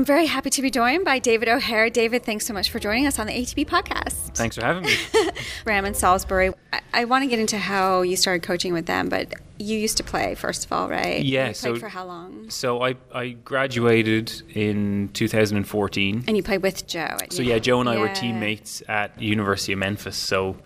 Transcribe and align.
I'm 0.00 0.06
very 0.06 0.24
happy 0.24 0.48
to 0.48 0.62
be 0.62 0.70
joined 0.70 1.04
by 1.04 1.18
David 1.18 1.46
O'Hare. 1.50 1.90
David, 1.90 2.24
thanks 2.24 2.46
so 2.46 2.54
much 2.54 2.70
for 2.70 2.78
joining 2.78 3.06
us 3.06 3.18
on 3.18 3.26
the 3.26 3.34
ATP 3.34 3.66
podcast. 3.66 4.34
Thanks 4.34 4.56
for 4.56 4.64
having 4.64 4.84
me. 4.84 4.94
Ram 5.66 5.84
and 5.84 5.94
Salisbury. 5.94 6.54
I, 6.72 6.80
I 6.94 7.04
want 7.04 7.22
to 7.24 7.28
get 7.28 7.38
into 7.38 7.58
how 7.58 8.00
you 8.00 8.16
started 8.16 8.42
coaching 8.42 8.72
with 8.72 8.86
them, 8.86 9.10
but 9.10 9.34
you 9.58 9.76
used 9.76 9.98
to 9.98 10.02
play 10.02 10.34
first 10.36 10.64
of 10.64 10.72
all, 10.72 10.88
right? 10.88 11.22
Yeah. 11.22 11.48
You 11.48 11.52
so 11.54 11.76
for 11.76 11.90
how 11.90 12.06
long? 12.06 12.48
So 12.48 12.82
I 12.82 12.96
I 13.12 13.28
graduated 13.44 14.40
in 14.54 15.10
2014. 15.12 16.24
And 16.26 16.34
you 16.34 16.42
played 16.42 16.62
with 16.62 16.86
Joe. 16.86 17.00
At, 17.00 17.34
so 17.34 17.42
yeah, 17.42 17.58
Joe 17.58 17.80
and 17.80 17.88
I 17.90 17.96
yeah. 17.96 18.00
were 18.00 18.08
teammates 18.08 18.82
at 18.88 19.20
University 19.20 19.74
of 19.74 19.80
Memphis. 19.80 20.16
So 20.16 20.56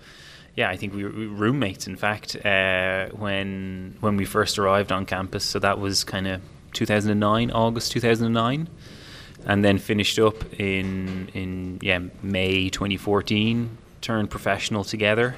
yeah, 0.54 0.70
I 0.70 0.76
think 0.76 0.94
we 0.94 1.02
were 1.02 1.10
roommates. 1.10 1.88
In 1.88 1.96
fact, 1.96 2.36
uh, 2.46 3.08
when 3.08 3.96
when 3.98 4.16
we 4.16 4.26
first 4.26 4.60
arrived 4.60 4.92
on 4.92 5.04
campus, 5.06 5.44
so 5.44 5.58
that 5.58 5.80
was 5.80 6.04
kind 6.04 6.28
of 6.28 6.40
2009, 6.74 7.50
August 7.50 7.90
2009, 7.90 8.68
and 9.46 9.64
then 9.64 9.78
finished 9.78 10.18
up 10.18 10.36
in 10.60 11.28
in 11.34 11.78
yeah 11.82 12.00
May 12.22 12.68
2014. 12.68 13.78
Turned 14.00 14.28
professional 14.30 14.84
together, 14.84 15.34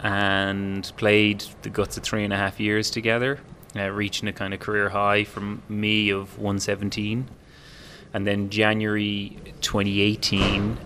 and 0.00 0.90
played 0.96 1.44
the 1.62 1.70
guts 1.70 1.96
of 1.96 2.04
three 2.04 2.22
and 2.24 2.32
a 2.32 2.36
half 2.36 2.60
years 2.60 2.90
together, 2.90 3.40
uh, 3.76 3.88
reaching 3.90 4.28
a 4.28 4.32
kind 4.32 4.54
of 4.54 4.60
career 4.60 4.88
high 4.90 5.24
from 5.24 5.62
me 5.68 6.10
of 6.10 6.38
117. 6.38 7.28
And 8.14 8.26
then 8.26 8.50
January 8.50 9.36
2018, 9.60 10.78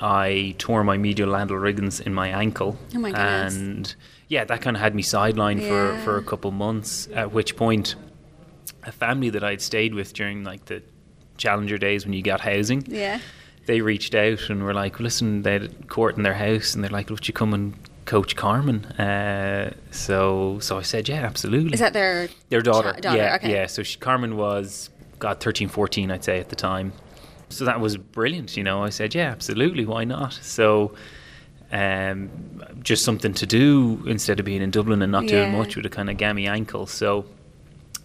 I 0.00 0.54
tore 0.58 0.82
my 0.82 0.96
medial 0.96 1.28
landal 1.30 1.60
ligaments 1.62 2.00
in 2.00 2.12
my 2.14 2.28
ankle. 2.28 2.78
Oh 2.94 2.98
my 2.98 3.10
goodness. 3.10 3.54
And 3.56 3.94
yeah, 4.28 4.44
that 4.44 4.62
kind 4.62 4.76
of 4.76 4.80
had 4.82 4.94
me 4.94 5.02
sidelined 5.02 5.60
Yeah. 5.60 5.68
for, 5.68 6.02
for 6.04 6.16
a 6.16 6.22
couple 6.22 6.50
months, 6.50 7.08
at 7.14 7.32
which 7.32 7.54
point 7.56 7.94
a 8.84 8.92
family 8.92 9.30
that 9.30 9.44
I'd 9.44 9.60
stayed 9.60 9.94
with 9.94 10.12
during 10.12 10.42
like 10.42 10.64
the 10.66 10.82
Challenger 11.36 11.78
days 11.78 12.04
when 12.04 12.12
you 12.12 12.22
got 12.22 12.40
housing, 12.40 12.84
Yeah. 12.88 13.20
they 13.66 13.80
reached 13.80 14.14
out 14.14 14.48
and 14.50 14.62
were 14.62 14.74
like, 14.74 15.00
listen, 15.00 15.42
they 15.42 15.52
had 15.54 15.62
a 15.64 15.68
court 15.86 16.16
in 16.16 16.22
their 16.22 16.34
house 16.34 16.74
and 16.74 16.82
they're 16.84 16.90
like, 16.90 17.10
would 17.10 17.26
you 17.28 17.34
come 17.34 17.52
and 17.54 17.74
coach 18.04 18.36
Carmen? 18.36 18.84
Uh, 18.86 19.72
so 19.90 20.58
so 20.60 20.78
I 20.78 20.82
said, 20.82 21.08
yeah, 21.08 21.24
absolutely. 21.24 21.74
Is 21.74 21.80
that 21.80 21.92
their 21.92 22.28
Their 22.48 22.60
daughter. 22.62 22.92
Daughter, 23.00 23.16
yeah, 23.16 23.36
okay. 23.36 23.52
yeah. 23.52 23.66
So 23.66 23.82
she, 23.82 23.98
Carmen 23.98 24.36
was, 24.36 24.90
God, 25.18 25.40
13, 25.40 25.68
14, 25.68 26.10
I'd 26.10 26.24
say 26.24 26.38
at 26.40 26.48
the 26.48 26.56
time. 26.56 26.92
So 27.48 27.64
that 27.64 27.80
was 27.80 27.96
brilliant, 27.96 28.56
you 28.56 28.64
know. 28.64 28.82
I 28.82 28.90
said, 28.90 29.14
yeah, 29.14 29.30
absolutely, 29.30 29.84
why 29.86 30.04
not? 30.04 30.32
So 30.34 30.94
um, 31.72 32.30
just 32.82 33.04
something 33.04 33.34
to 33.34 33.46
do 33.46 34.02
instead 34.06 34.38
of 34.38 34.46
being 34.46 34.62
in 34.62 34.70
Dublin 34.70 35.02
and 35.02 35.10
not 35.12 35.26
doing 35.26 35.52
much 35.52 35.76
with 35.76 35.86
a 35.86 35.88
kind 35.88 36.08
of 36.10 36.16
gammy 36.16 36.46
ankle. 36.46 36.86
So 36.86 37.26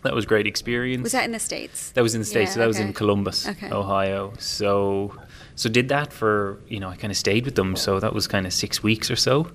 that 0.03 0.13
was 0.15 0.25
great 0.25 0.47
experience. 0.47 1.03
Was 1.03 1.11
that 1.11 1.25
in 1.25 1.31
the 1.31 1.39
States? 1.39 1.91
That 1.91 2.01
was 2.01 2.15
in 2.15 2.21
the 2.21 2.25
states. 2.25 2.49
Yeah, 2.51 2.53
so 2.55 2.59
that 2.61 2.67
was 2.67 2.79
in 2.79 2.93
Columbus, 2.93 3.47
Okay. 3.47 3.69
Ohio. 3.71 4.33
So, 4.39 5.15
so 5.55 5.69
did 5.69 5.89
that 5.89 6.11
for 6.11 6.59
you 6.67 6.79
know 6.79 6.89
I 6.89 6.95
kind 6.95 7.11
of 7.11 7.17
stayed 7.17 7.45
with 7.45 7.55
them. 7.55 7.75
So 7.75 7.99
that 7.99 8.13
was 8.13 8.27
kind 8.27 8.45
of 8.47 8.53
six 8.53 8.81
weeks 8.83 9.11
or 9.11 9.15
so, 9.15 9.51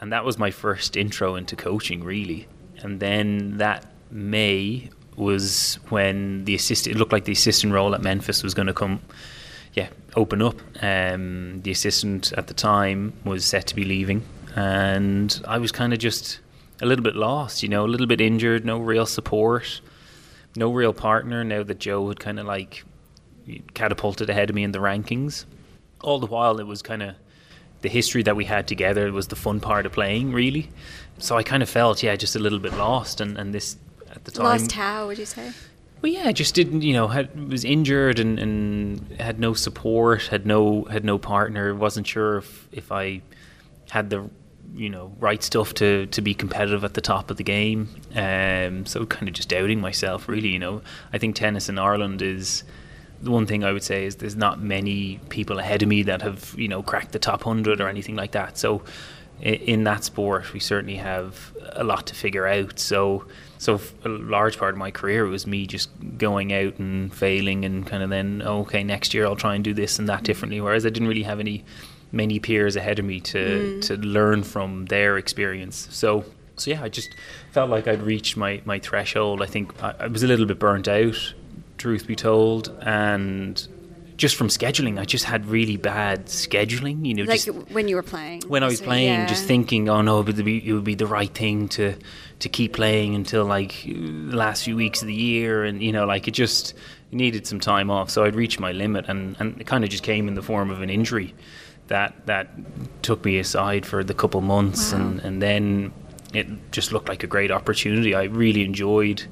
and 0.00 0.12
that 0.12 0.24
was 0.24 0.38
my 0.38 0.50
first 0.50 0.96
intro 0.96 1.34
into 1.36 1.56
coaching 1.56 2.04
really. 2.04 2.46
And 2.82 3.00
then 3.00 3.58
that 3.58 3.86
May 4.10 4.90
was 5.16 5.78
when 5.90 6.44
the 6.44 6.54
assistant. 6.54 6.96
It 6.96 6.98
looked 6.98 7.12
like 7.12 7.24
the 7.24 7.32
assistant 7.32 7.72
role 7.72 7.94
at 7.94 8.00
Memphis 8.02 8.42
was 8.42 8.54
going 8.54 8.68
to 8.68 8.72
come, 8.74 9.00
yeah, 9.74 9.88
open 10.16 10.40
up. 10.40 10.56
Um, 10.82 11.60
the 11.62 11.70
assistant 11.72 12.32
at 12.32 12.46
the 12.46 12.54
time 12.54 13.12
was 13.24 13.44
set 13.44 13.66
to 13.66 13.74
be 13.74 13.84
leaving, 13.84 14.22
and 14.56 15.42
I 15.46 15.58
was 15.58 15.72
kind 15.72 15.92
of 15.92 15.98
just 15.98 16.40
a 16.80 16.86
little 16.86 17.02
bit 17.02 17.16
lost. 17.16 17.62
You 17.62 17.68
know, 17.68 17.84
a 17.84 17.88
little 17.88 18.06
bit 18.06 18.20
injured, 18.20 18.64
no 18.64 18.78
real 18.78 19.06
support 19.06 19.80
no 20.56 20.72
real 20.72 20.92
partner 20.92 21.44
now 21.44 21.62
that 21.62 21.78
Joe 21.78 22.08
had 22.08 22.20
kind 22.20 22.38
of 22.38 22.46
like 22.46 22.84
catapulted 23.74 24.30
ahead 24.30 24.50
of 24.50 24.56
me 24.56 24.62
in 24.62 24.72
the 24.72 24.78
rankings. 24.78 25.44
All 26.02 26.18
the 26.18 26.26
while, 26.26 26.60
it 26.60 26.66
was 26.66 26.82
kind 26.82 27.02
of 27.02 27.14
the 27.82 27.88
history 27.88 28.22
that 28.24 28.36
we 28.36 28.44
had 28.44 28.66
together 28.66 29.10
was 29.12 29.28
the 29.28 29.36
fun 29.36 29.60
part 29.60 29.86
of 29.86 29.92
playing, 29.92 30.32
really. 30.32 30.70
So 31.18 31.36
I 31.36 31.42
kind 31.42 31.62
of 31.62 31.68
felt, 31.68 32.02
yeah, 32.02 32.16
just 32.16 32.36
a 32.36 32.38
little 32.38 32.58
bit 32.58 32.74
lost, 32.74 33.20
and, 33.20 33.36
and 33.38 33.54
this 33.54 33.76
at 34.10 34.24
the 34.24 34.30
time. 34.30 34.44
Lost 34.44 34.72
how, 34.72 35.06
would 35.06 35.18
you 35.18 35.26
say? 35.26 35.52
Well, 36.02 36.10
yeah, 36.10 36.32
just 36.32 36.54
didn't, 36.54 36.82
you 36.82 36.94
know, 36.94 37.08
had, 37.08 37.50
was 37.50 37.64
injured 37.64 38.18
and, 38.18 38.38
and 38.38 39.20
had 39.20 39.38
no 39.38 39.52
support, 39.52 40.22
had 40.28 40.46
no 40.46 40.84
had 40.84 41.04
no 41.04 41.18
partner. 41.18 41.74
wasn't 41.74 42.06
sure 42.06 42.38
if 42.38 42.68
if 42.72 42.90
I 42.90 43.20
had 43.90 44.08
the 44.08 44.30
you 44.74 44.88
know 44.88 45.12
right 45.18 45.42
stuff 45.42 45.74
to 45.74 46.06
to 46.06 46.20
be 46.20 46.34
competitive 46.34 46.84
at 46.84 46.94
the 46.94 47.00
top 47.00 47.30
of 47.30 47.36
the 47.36 47.44
game. 47.44 47.88
Um, 48.14 48.86
so 48.86 49.06
kind 49.06 49.28
of 49.28 49.34
just 49.34 49.48
doubting 49.48 49.80
myself, 49.80 50.28
really. 50.28 50.48
You 50.48 50.58
know, 50.58 50.82
I 51.12 51.18
think 51.18 51.36
tennis 51.36 51.68
in 51.68 51.78
Ireland 51.78 52.22
is 52.22 52.64
the 53.22 53.30
one 53.30 53.46
thing 53.46 53.64
I 53.64 53.72
would 53.72 53.82
say 53.82 54.06
is 54.06 54.16
there's 54.16 54.36
not 54.36 54.60
many 54.60 55.20
people 55.28 55.58
ahead 55.58 55.82
of 55.82 55.88
me 55.88 56.02
that 56.04 56.22
have 56.22 56.54
you 56.56 56.68
know 56.68 56.82
cracked 56.82 57.12
the 57.12 57.18
top 57.18 57.42
hundred 57.42 57.80
or 57.80 57.88
anything 57.88 58.16
like 58.16 58.32
that. 58.32 58.58
So 58.58 58.82
in 59.42 59.84
that 59.84 60.04
sport, 60.04 60.52
we 60.52 60.60
certainly 60.60 60.96
have 60.96 61.52
a 61.72 61.84
lot 61.84 62.06
to 62.08 62.14
figure 62.14 62.46
out. 62.46 62.78
So, 62.78 63.24
so 63.58 63.80
a 64.04 64.08
large 64.08 64.58
part 64.58 64.74
of 64.74 64.78
my 64.78 64.90
career 64.90 65.24
was 65.26 65.46
me 65.46 65.66
just 65.66 65.90
going 66.18 66.52
out 66.52 66.78
and 66.78 67.14
failing, 67.14 67.64
and 67.64 67.86
kind 67.86 68.02
of 68.02 68.10
then, 68.10 68.42
oh, 68.44 68.60
okay, 68.60 68.84
next 68.84 69.14
year 69.14 69.24
I'll 69.24 69.36
try 69.36 69.54
and 69.54 69.64
do 69.64 69.72
this 69.72 69.98
and 69.98 70.08
that 70.08 70.24
differently. 70.24 70.60
Whereas 70.60 70.84
I 70.84 70.90
didn't 70.90 71.08
really 71.08 71.22
have 71.22 71.40
any 71.40 71.64
many 72.12 72.38
peers 72.38 72.76
ahead 72.76 72.98
of 72.98 73.04
me 73.04 73.20
to 73.20 73.38
mm. 73.38 73.86
to 73.86 73.96
learn 73.96 74.42
from 74.42 74.86
their 74.86 75.18
experience. 75.18 75.88
So. 75.90 76.24
So 76.56 76.70
yeah, 76.72 76.82
I 76.82 76.90
just 76.90 77.14
felt 77.52 77.70
like 77.70 77.88
I'd 77.88 78.02
reached 78.02 78.36
my, 78.36 78.60
my 78.66 78.78
threshold. 78.80 79.40
I 79.40 79.46
think 79.46 79.82
I, 79.82 79.94
I 79.98 80.06
was 80.08 80.22
a 80.22 80.26
little 80.26 80.44
bit 80.44 80.58
burnt 80.58 80.88
out, 80.88 81.32
truth 81.78 82.06
be 82.06 82.14
told, 82.14 82.68
and 82.82 83.66
just 84.20 84.36
from 84.36 84.48
scheduling, 84.48 85.00
I 85.00 85.06
just 85.06 85.24
had 85.24 85.46
really 85.46 85.78
bad 85.78 86.26
scheduling. 86.26 87.06
You 87.06 87.14
know, 87.14 87.22
Like 87.22 87.42
just 87.42 87.70
when 87.70 87.88
you 87.88 87.96
were 87.96 88.02
playing. 88.02 88.42
when 88.46 88.62
I 88.62 88.66
was 88.66 88.78
So, 88.78 88.84
playing, 88.84 89.20
yeah. 89.20 89.26
just 89.26 89.46
thinking, 89.46 89.88
oh 89.88 90.02
no, 90.02 90.22
but 90.22 90.38
it 90.38 90.72
would 90.74 90.84
be 90.84 90.94
the 90.94 91.06
right 91.06 91.32
thing 91.32 91.68
to 91.70 91.94
to 92.40 92.48
keep 92.50 92.74
playing 92.74 93.14
until 93.14 93.46
like 93.46 93.82
the 93.84 94.36
last 94.36 94.64
few 94.64 94.76
weeks 94.76 95.00
of 95.00 95.08
the 95.08 95.14
year, 95.14 95.64
and 95.64 95.82
you 95.82 95.92
know, 95.92 96.04
like 96.04 96.28
it 96.28 96.32
just 96.32 96.74
needed 97.10 97.46
some 97.46 97.60
time 97.60 97.90
off. 97.90 98.10
So 98.10 98.24
I'd 98.24 98.34
reached 98.34 98.60
my 98.60 98.72
limit, 98.72 99.06
and, 99.08 99.36
and 99.40 99.58
it 99.58 99.66
kind 99.66 99.84
of 99.84 99.90
just 99.90 100.02
came 100.02 100.28
in 100.28 100.34
the 100.34 100.42
form 100.42 100.70
of 100.70 100.82
an 100.82 100.90
injury 100.90 101.34
that 101.90 102.26
that 102.26 102.48
took 103.02 103.24
me 103.24 103.38
aside 103.38 103.84
for 103.86 104.02
the 104.02 104.14
couple 104.14 104.40
months, 104.40 104.92
Wow. 104.92 104.98
and 105.00 105.20
and 105.20 105.42
then 105.42 105.92
it 106.32 106.46
just 106.72 106.92
looked 106.92 107.08
like 107.08 107.22
a 107.22 107.26
great 107.26 107.50
opportunity. 107.50 108.14
I 108.14 108.24
really 108.24 108.64
enjoyed 108.64 109.22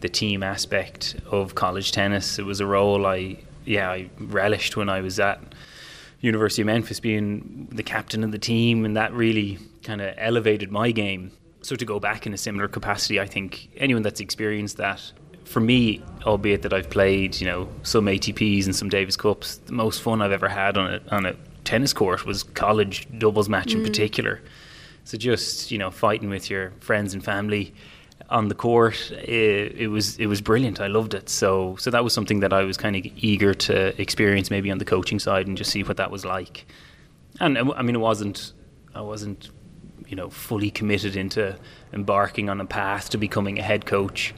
the 0.00 0.08
team 0.08 0.42
aspect 0.42 1.16
of 1.30 1.54
college 1.54 1.92
tennis. 1.92 2.38
It 2.38 2.44
was 2.44 2.60
a 2.60 2.66
role 2.66 3.06
I 3.06 3.38
yeah 3.64 3.90
I 3.90 4.10
relished 4.18 4.76
when 4.76 4.88
I 4.88 5.00
was 5.00 5.18
at 5.18 5.38
University 6.20 6.62
of 6.62 6.66
Memphis 6.66 7.00
being 7.00 7.68
the 7.72 7.82
captain 7.82 8.22
of 8.24 8.30
the 8.32 8.38
team, 8.38 8.84
and 8.84 8.96
that 8.96 9.12
really 9.12 9.58
kind 9.82 10.00
of 10.02 10.14
elevated 10.18 10.70
my 10.70 10.90
game. 10.90 11.30
So 11.62 11.76
to 11.76 11.84
go 11.84 11.98
back 12.00 12.26
in 12.26 12.34
a 12.34 12.36
similar 12.38 12.68
capacity, 12.68 13.20
I 13.20 13.26
think 13.26 13.68
anyone 13.76 14.02
that's 14.02 14.20
experienced 14.20 14.76
that, 14.78 15.00
for 15.44 15.60
me, 15.60 16.02
albeit 16.26 16.62
that 16.62 16.72
I've 16.72 16.88
played, 16.90 17.40
you 17.40 17.46
know, 17.46 17.68
some 17.82 18.06
ATPs 18.06 18.64
and 18.66 18.74
some 18.74 18.88
Davis 18.88 19.16
Cups, 19.16 19.56
the 19.66 19.72
most 19.72 20.00
fun 20.02 20.20
I've 20.22 20.32
ever 20.32 20.48
had 20.48 20.76
on 20.76 20.94
a 20.94 21.00
on 21.10 21.26
a 21.26 21.34
tennis 21.70 21.92
court 21.92 22.26
was 22.26 22.42
college 22.42 23.06
doubles 23.18 23.48
match 23.48 23.72
in 23.74 23.80
mm. 23.80 23.86
particular. 23.86 24.40
So 25.04 25.16
just 25.16 25.70
you 25.70 25.78
know, 25.78 25.92
fighting 25.92 26.28
with 26.28 26.50
your 26.50 26.72
friends 26.80 27.14
and 27.14 27.24
family 27.24 27.72
on 28.28 28.48
the 28.48 28.56
court, 28.56 29.12
it, 29.12 29.76
it 29.76 29.88
was 29.88 30.18
it 30.18 30.26
was 30.26 30.40
brilliant. 30.40 30.80
I 30.80 30.88
loved 30.88 31.14
it. 31.14 31.28
So 31.28 31.76
so 31.76 31.90
that 31.90 32.02
was 32.02 32.12
something 32.12 32.40
that 32.40 32.52
I 32.52 32.64
was 32.64 32.76
kind 32.76 32.96
of 32.96 33.02
eager 33.16 33.54
to 33.54 33.74
experience, 34.00 34.50
maybe 34.50 34.68
on 34.72 34.78
the 34.78 34.84
coaching 34.84 35.20
side, 35.20 35.46
and 35.46 35.56
just 35.56 35.70
see 35.70 35.84
what 35.84 35.96
that 35.98 36.10
was 36.10 36.24
like. 36.24 36.66
And 37.38 37.56
I 37.56 37.82
mean, 37.82 37.94
it 37.94 38.04
wasn't 38.10 38.52
I 38.92 39.02
wasn't 39.02 39.50
you 40.08 40.16
know 40.16 40.28
fully 40.28 40.72
committed 40.72 41.14
into 41.14 41.56
embarking 41.92 42.50
on 42.50 42.60
a 42.60 42.66
path 42.66 43.10
to 43.10 43.18
becoming 43.18 43.60
a 43.60 43.62
head 43.62 43.86
coach, 43.86 44.34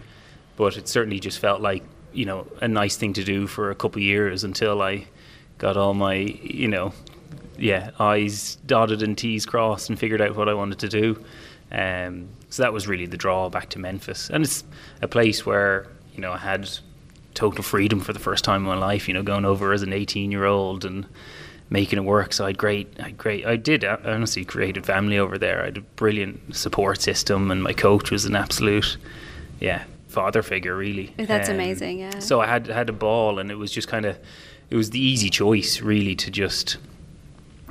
but 0.56 0.76
it 0.76 0.86
certainly 0.86 1.18
just 1.18 1.38
felt 1.38 1.62
like 1.62 1.82
you 2.12 2.26
know 2.26 2.46
a 2.60 2.68
nice 2.68 2.96
thing 2.96 3.14
to 3.14 3.24
do 3.24 3.46
for 3.46 3.70
a 3.70 3.74
couple 3.74 4.00
of 4.00 4.04
years 4.04 4.44
until 4.44 4.82
I 4.82 5.06
got 5.56 5.78
all 5.78 5.94
my 5.94 6.16
you 6.60 6.68
know 6.68 6.92
yeah 7.58 7.90
I's 7.98 8.56
dotted 8.66 9.02
and 9.02 9.16
T's 9.16 9.46
crossed 9.46 9.88
and 9.90 9.98
figured 9.98 10.20
out 10.20 10.36
what 10.36 10.48
I 10.48 10.54
wanted 10.54 10.78
to 10.80 10.88
do. 10.88 11.24
Um, 11.70 12.28
so 12.50 12.62
that 12.62 12.72
was 12.72 12.86
really 12.86 13.06
the 13.06 13.16
draw 13.16 13.48
back 13.48 13.70
to 13.70 13.78
Memphis, 13.78 14.28
and 14.30 14.44
it's 14.44 14.62
a 15.00 15.08
place 15.08 15.46
where 15.46 15.86
you 16.14 16.20
know 16.20 16.32
I 16.32 16.38
had 16.38 16.68
total 17.34 17.62
freedom 17.64 18.00
for 18.00 18.12
the 18.12 18.18
first 18.18 18.44
time 18.44 18.62
in 18.62 18.68
my 18.68 18.76
life. 18.76 19.08
You 19.08 19.14
know, 19.14 19.22
going 19.22 19.44
over 19.46 19.72
as 19.72 19.82
an 19.82 19.92
18 19.92 20.30
year 20.30 20.44
old 20.44 20.84
and 20.84 21.06
making 21.70 21.98
it 21.98 22.02
work. 22.04 22.34
So 22.34 22.44
I 22.44 22.48
had 22.48 22.58
great, 22.58 22.88
I 23.00 23.04
had 23.04 23.16
great. 23.16 23.46
I 23.46 23.56
did 23.56 23.82
I 23.84 23.96
honestly 24.04 24.44
created 24.44 24.84
family 24.84 25.16
over 25.18 25.38
there. 25.38 25.62
I 25.62 25.66
had 25.66 25.78
a 25.78 25.80
brilliant 25.80 26.54
support 26.54 27.00
system, 27.00 27.50
and 27.50 27.62
my 27.62 27.72
coach 27.72 28.10
was 28.10 28.26
an 28.26 28.36
absolute, 28.36 28.98
yeah, 29.58 29.84
father 30.08 30.42
figure 30.42 30.76
really. 30.76 31.14
That's 31.16 31.48
Um, 31.48 31.54
amazing, 31.54 32.00
yeah. 32.00 32.18
So 32.18 32.42
I 32.42 32.46
had 32.46 32.66
had 32.66 32.90
a 32.90 32.92
ball, 32.92 33.38
and 33.38 33.50
it 33.50 33.54
was 33.56 33.70
just 33.72 33.88
kind 33.88 34.04
of, 34.04 34.18
it 34.68 34.76
was 34.76 34.90
the 34.90 35.00
easy 35.00 35.30
choice 35.30 35.80
really 35.80 36.14
to 36.16 36.30
just, 36.30 36.76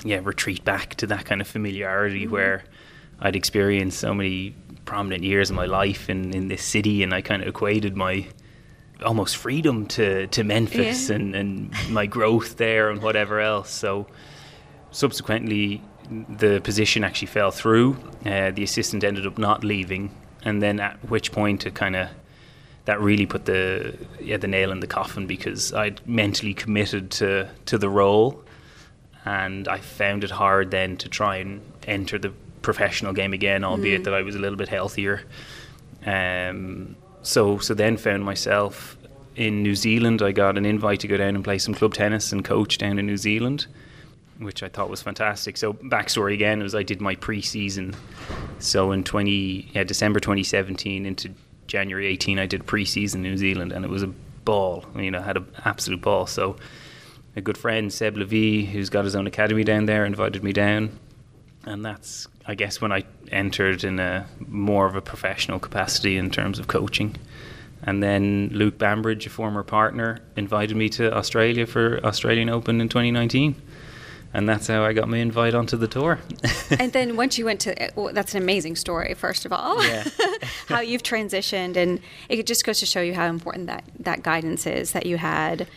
yeah, 0.04 0.20
retreat 0.24 0.64
back 0.66 0.96
to 0.96 1.08
that 1.08 1.26
kind 1.26 1.42
of 1.42 1.48
familiarity 1.48 2.24
Mm-hmm. 2.24 2.34
where 2.34 2.64
I'd 3.20 3.36
experienced 3.36 4.00
so 4.00 4.14
many 4.14 4.56
prominent 4.86 5.24
years 5.24 5.50
of 5.52 5.56
my 5.56 5.66
life 5.66 6.10
in 6.10 6.34
in 6.34 6.48
this 6.48 6.64
city, 6.64 7.04
and 7.04 7.14
I 7.14 7.22
kind 7.22 7.42
of 7.42 7.48
equated 7.48 7.96
my 7.96 8.26
almost 9.06 9.38
freedom 9.38 9.86
to 9.88 10.28
to 10.28 10.44
Memphis 10.44 11.10
Yeah. 11.10 11.16
and 11.18 11.36
and 11.36 11.72
my 11.90 12.06
growth 12.08 12.58
there 12.58 12.90
and 12.90 13.02
whatever 13.02 13.40
else. 13.40 13.70
So 13.70 14.08
subsequently, 14.92 15.82
the 16.38 16.60
position 16.64 17.04
actually 17.04 17.28
fell 17.28 17.52
through. 17.52 17.96
Uh, 18.26 18.52
the 18.52 18.64
assistant 18.64 19.04
ended 19.04 19.26
up 19.26 19.38
not 19.38 19.64
leaving, 19.64 20.12
and 20.44 20.62
then 20.62 20.80
at 20.80 20.98
which 21.10 21.32
point 21.32 21.66
it 21.66 21.74
kind 21.76 21.96
of 21.96 22.10
that 22.86 23.00
really 23.00 23.26
put 23.26 23.46
the 23.46 23.94
yeah 24.20 24.38
the 24.38 24.48
nail 24.48 24.72
in 24.72 24.80
the 24.80 24.88
coffin 24.88 25.28
because 25.28 25.74
I'd 25.74 26.06
mentally 26.08 26.54
committed 26.54 27.12
to 27.12 27.48
to 27.66 27.78
the 27.78 27.90
role, 27.90 28.44
and 29.26 29.68
I 29.68 29.80
found 29.80 30.24
it 30.24 30.32
hard 30.32 30.72
then 30.72 30.98
to 30.98 31.10
try 31.10 31.38
and 31.38 31.62
enter 31.88 32.20
the 32.20 32.34
professional 32.62 33.14
game 33.14 33.34
again, 33.34 33.64
albeit 33.64 34.04
that 34.04 34.14
I 34.14 34.22
was 34.22 34.36
a 34.36 34.40
little 34.40 34.58
bit 34.58 34.70
healthier. 34.70 35.24
Um, 36.06 36.96
so 37.22 37.60
so 37.60 37.74
then 37.74 37.98
found 37.98 38.24
myself 38.24 38.98
in 39.36 39.64
New 39.64 39.76
Zealand. 39.76 40.22
I 40.22 40.32
got 40.32 40.58
an 40.58 40.66
invite 40.66 41.00
to 41.02 41.08
go 41.08 41.18
down 41.18 41.36
and 41.36 41.44
play 41.44 41.58
some 41.58 41.74
club 41.74 41.94
tennis 41.94 42.32
and 42.32 42.44
coach 42.44 42.78
down 42.78 43.00
in 43.00 43.06
New 43.06 43.18
Zealand, 43.18 43.68
which 44.40 44.64
I 44.64 44.70
thought 44.70 44.90
was 44.90 45.02
fantastic. 45.02 45.58
So 45.58 45.74
backstory 45.74 46.34
again 46.34 46.62
was 46.62 46.76
I 46.76 46.84
did 46.84 47.02
my 47.02 47.16
pre-season. 47.16 47.96
So 48.60 48.92
in 48.92 49.04
twenty 49.04 49.70
yeah 49.74 49.84
December 49.84 50.20
twenty 50.20 50.44
seventeen 50.44 51.06
into 51.06 51.32
January 51.68 52.08
eighteen, 52.08 52.40
I 52.40 52.48
did 52.48 52.66
pre-season 52.66 53.24
in 53.26 53.32
New 53.32 53.38
Zealand, 53.38 53.72
and 53.72 53.86
it 53.86 53.90
was 53.90 54.04
a 54.04 54.12
ball. 54.44 54.86
You 54.96 55.12
know, 55.12 55.20
I 55.20 55.24
had 55.24 55.38
an 55.38 55.48
absolute 55.64 56.02
ball. 56.02 56.28
So 56.28 56.58
a 57.36 57.42
good 57.42 57.58
friend 57.58 57.92
Seb 57.92 58.18
Levy, 58.18 58.66
who's 58.66 58.90
got 58.90 59.06
his 59.06 59.16
own 59.16 59.28
academy 59.28 59.64
down 59.64 59.86
there, 59.86 60.06
invited 60.06 60.44
me 60.44 60.54
down, 60.54 60.98
and 61.66 61.86
that's 61.86 62.28
I 62.46 62.56
guess 62.56 62.82
when 62.82 62.92
I 62.92 63.04
entered 63.32 63.84
in 63.84 64.00
a 64.00 64.26
more 64.40 64.86
of 64.86 64.96
a 64.96 65.02
professional 65.02 65.60
capacity 65.60 66.18
in 66.18 66.30
terms 66.30 66.60
of 66.60 66.68
coaching. 66.68 67.16
And 67.84 68.04
then 68.04 68.50
Luke 68.52 68.78
Bambridge, 68.78 69.26
a 69.26 69.30
former 69.30 69.64
partner, 69.64 70.20
invited 70.36 70.78
me 70.78 70.90
to 70.90 71.16
Australia 71.16 71.66
for 71.66 72.00
Australian 72.06 72.50
Open 72.50 72.80
in 72.80 72.90
2019. 72.90 73.56
And 74.34 74.48
that's 74.48 74.68
how 74.68 74.84
I 74.84 74.94
got 74.94 75.10
my 75.10 75.18
invite 75.18 75.54
onto 75.54 75.76
the 75.76 75.88
tour. 75.88 76.20
and 76.80 76.94
then 76.94 77.18
once 77.18 77.38
you 77.38 77.46
went 77.46 77.60
to, 77.62 77.92
well, 77.96 78.14
that's 78.14 78.34
an 78.34 78.42
amazing 78.42 78.78
story, 78.78 79.14
first 79.14 79.46
of 79.46 79.52
all. 79.52 79.84
Yeah. 79.84 80.06
how 80.68 80.80
you've 80.80 81.04
transitioned, 81.04 81.76
and 81.76 82.00
it 82.30 82.46
just 82.46 82.64
goes 82.64 82.80
to 82.80 82.86
show 82.86 83.02
you 83.02 83.14
how 83.14 83.26
important 83.26 83.68
that, 83.68 83.84
that 84.00 84.24
guidance 84.24 84.66
is 84.66 84.94
that 84.94 85.06
you 85.06 85.18
had 85.18 85.68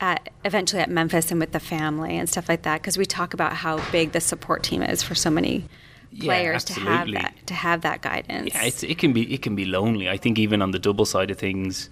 at, 0.00 0.28
eventually 0.44 0.82
at 0.82 0.90
Memphis 0.90 1.30
and 1.30 1.40
with 1.40 1.52
the 1.52 1.60
family 1.60 2.16
and 2.16 2.28
stuff 2.28 2.48
like 2.48 2.62
that. 2.62 2.80
Because 2.80 2.98
we 2.98 3.04
talk 3.06 3.34
about 3.34 3.52
how 3.54 3.80
big 3.90 4.12
the 4.12 4.20
support 4.20 4.62
team 4.62 4.82
is 4.82 5.02
for 5.02 5.14
so 5.14 5.30
many 5.30 5.64
Yeah, 6.10 6.24
players 6.24 6.64
to 6.64 6.72
have 6.74 7.10
that 7.12 7.34
to 7.46 7.54
have 7.54 7.82
that 7.82 8.00
guidance. 8.02 8.54
Yeah, 8.54 8.64
it's, 8.64 8.82
it 8.82 8.98
can 8.98 9.12
be 9.12 9.32
it 9.34 9.42
can 9.42 9.54
be 9.54 9.64
lonely. 9.64 10.08
I 10.08 10.16
think 10.16 10.38
even 10.38 10.62
on 10.62 10.70
the 10.70 10.78
double 10.78 11.04
side 11.04 11.30
of 11.30 11.38
things, 11.38 11.90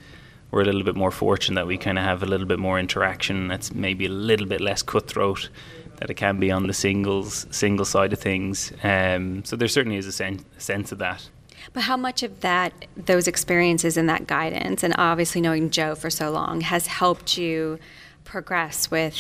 we're 0.51 0.63
a 0.63 0.65
little 0.65 0.85
bit 0.85 0.97
more 0.97 1.11
fortunate 1.11 1.57
that 1.57 1.67
we 1.67 1.77
kind 1.77 1.99
of 1.99 2.05
have 2.05 2.23
a 2.23 2.27
little 2.27 2.47
bit 2.47 2.59
more 2.59 2.79
interaction. 2.79 3.49
That's 3.49 3.75
maybe 3.75 4.07
a 4.07 4.11
little 4.11 4.47
bit 4.47 4.61
less 4.61 4.83
cutthroat 4.83 5.51
that 5.97 6.11
it 6.11 6.15
can 6.15 6.39
be 6.39 6.51
on 6.51 6.67
the 6.67 6.75
singles 6.75 7.47
single 7.51 7.85
side 7.85 8.13
of 8.13 8.19
things. 8.19 8.73
Um, 8.83 9.45
so 9.45 9.57
there 9.57 9.69
certainly 9.69 9.97
is 9.99 10.07
a, 10.07 10.13
sen- 10.13 10.45
a 10.57 10.61
sense 10.61 10.93
of 10.93 10.99
that. 10.99 11.29
But 11.73 11.85
how 11.85 11.97
much 11.97 12.23
of 12.23 12.41
that, 12.41 12.73
those 12.97 13.27
experiences 13.27 13.97
and 13.97 14.09
that 14.09 14.27
guidance, 14.27 14.83
and 14.83 14.95
obviously 14.99 15.41
knowing 15.41 15.71
Joe 15.71 15.95
for 15.95 16.11
so 16.11 16.31
long, 16.31 16.61
has 16.63 16.87
helped 16.87 17.37
you 17.37 17.79
progress 18.25 18.91
with 18.91 19.15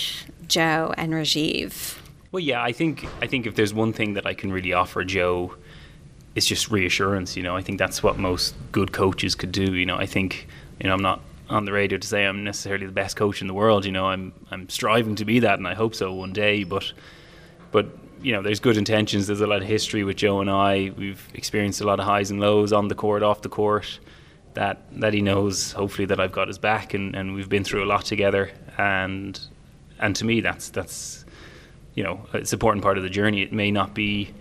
Joe 0.47 0.95
and 0.97 1.13
Rajeev? 1.13 1.99
Well, 2.33 2.41
yeah, 2.41 2.63
I 2.63 2.73
think 2.73 3.07
I 3.23 3.27
think 3.27 3.47
if 3.47 3.55
there's 3.55 3.73
one 3.73 3.93
thing 3.93 4.15
that 4.15 4.27
I 4.27 4.35
can 4.35 4.53
really 4.53 4.73
offer 4.73 5.05
Joe, 5.05 5.55
it's 6.35 6.47
just 6.47 6.71
reassurance. 6.71 7.37
You 7.37 7.43
know, 7.43 7.57
I 7.57 7.63
think 7.63 7.79
that's 7.79 8.03
what 8.03 8.19
most 8.19 8.55
good 8.73 8.93
coaches 8.93 9.35
could 9.35 9.53
do. 9.53 9.75
You 9.75 9.87
know, 9.87 9.97
I 9.97 10.07
think 10.07 10.47
you 10.81 10.87
know 10.87 10.95
I'm 10.95 11.03
not 11.03 11.21
on 11.49 11.65
the 11.65 11.73
radio 11.73 11.97
to 11.97 12.07
say 12.07 12.27
I'm 12.27 12.45
necessarily 12.45 12.87
the 12.87 12.93
best 12.93 13.17
coach 13.17 13.41
in 13.41 13.47
the 13.47 13.55
world. 13.55 13.85
You 13.85 13.93
know, 13.93 14.07
I'm 14.07 14.33
I'm 14.51 14.69
striving 14.69 15.15
to 15.17 15.25
be 15.25 15.41
that, 15.41 15.59
and 15.59 15.67
I 15.67 15.75
hope 15.75 15.95
so 15.95 16.13
one 16.13 16.33
day. 16.33 16.65
But 16.65 16.93
but 17.73 17.87
you 18.23 18.33
know, 18.33 18.43
there's 18.43 18.61
good 18.61 18.77
intentions. 18.77 19.27
There's 19.27 19.41
a 19.41 19.47
lot 19.47 19.63
of 19.63 19.69
history 19.69 20.05
with 20.05 20.17
Joe 20.17 20.41
and 20.41 20.51
I. 20.51 20.93
We've 20.97 21.27
experienced 21.35 21.81
a 21.81 21.85
lot 21.85 22.01
of 22.01 22.07
highs 22.07 22.31
and 22.31 22.41
lows 22.41 22.73
on 22.73 22.89
the 22.89 22.95
court, 22.95 23.23
off 23.23 23.43
the 23.43 23.49
court. 23.49 23.99
That 24.55 24.83
that 25.01 25.13
he 25.13 25.21
knows, 25.21 25.73
hopefully, 25.73 26.07
that 26.07 26.19
I've 26.19 26.33
got 26.33 26.49
his 26.49 26.59
back, 26.59 26.95
and, 26.95 27.15
and 27.15 27.35
we've 27.35 27.49
been 27.49 27.65
through 27.65 27.85
a 27.85 27.89
lot 27.89 28.05
together. 28.07 28.51
And 28.79 29.39
and 29.99 30.17
to 30.17 30.25
me, 30.25 30.41
that's 30.41 30.71
that's 30.71 31.27
you 31.97 32.05
know, 32.05 32.21
it's 32.35 32.53
an 32.53 32.57
important 32.57 32.85
part 32.85 32.99
of 32.99 33.03
the 33.03 33.11
journey. 33.11 33.43
It 33.43 33.53
may 33.53 33.71
not 33.73 33.95
be, 33.95 34.33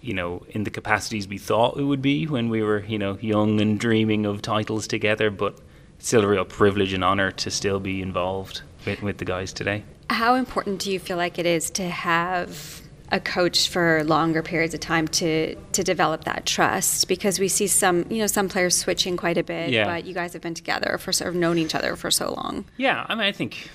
you 0.00 0.14
know, 0.14 0.42
in 0.48 0.64
the 0.64 0.70
capacities 0.70 1.28
we 1.28 1.38
thought 1.38 1.76
it 1.76 1.84
would 1.84 2.02
be 2.02 2.26
when 2.26 2.48
we 2.48 2.62
were, 2.62 2.82
you 2.84 2.98
know, 2.98 3.18
young 3.20 3.60
and 3.60 3.78
dreaming 3.78 4.26
of 4.26 4.42
titles 4.42 4.88
together, 4.88 5.30
but 5.30 5.60
it's 5.98 6.08
still 6.08 6.24
a 6.24 6.26
real 6.26 6.46
privilege 6.46 6.94
and 6.94 7.04
honour 7.04 7.30
to 7.32 7.50
still 7.50 7.78
be 7.78 8.00
involved 8.00 8.62
with, 8.86 9.02
with 9.02 9.18
the 9.18 9.26
guys 9.26 9.52
today. 9.52 9.84
How 10.08 10.34
important 10.34 10.80
do 10.80 10.90
you 10.90 10.98
feel 10.98 11.18
like 11.18 11.38
it 11.38 11.44
is 11.44 11.68
to 11.72 11.88
have 11.88 12.80
a 13.10 13.18
coach 13.20 13.68
for 13.68 14.04
longer 14.04 14.42
periods 14.42 14.74
of 14.74 14.80
time 14.80 15.08
to 15.08 15.54
to 15.72 15.82
develop 15.82 16.24
that 16.24 16.44
trust? 16.46 17.08
Because 17.08 17.38
we 17.38 17.48
see 17.48 17.66
some, 17.66 18.04
you 18.10 18.18
know, 18.18 18.26
some 18.26 18.48
players 18.48 18.76
switching 18.76 19.16
quite 19.16 19.38
a 19.38 19.42
bit, 19.42 19.70
Yeah. 19.70 19.84
but 19.86 20.04
you 20.04 20.14
guys 20.14 20.32
have 20.34 20.42
been 20.42 20.54
together 20.54 20.98
for 20.98 21.12
sort 21.12 21.28
of 21.30 21.34
known 21.36 21.58
each 21.58 21.74
other 21.74 21.96
for 21.96 22.10
so 22.10 22.32
long. 22.34 22.64
Yeah, 22.76 23.06
I 23.08 23.14
mean, 23.14 23.24
I 23.24 23.32
think, 23.32 23.70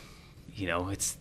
you 0.56 0.68
know, 0.68 0.90
it's 0.90 1.18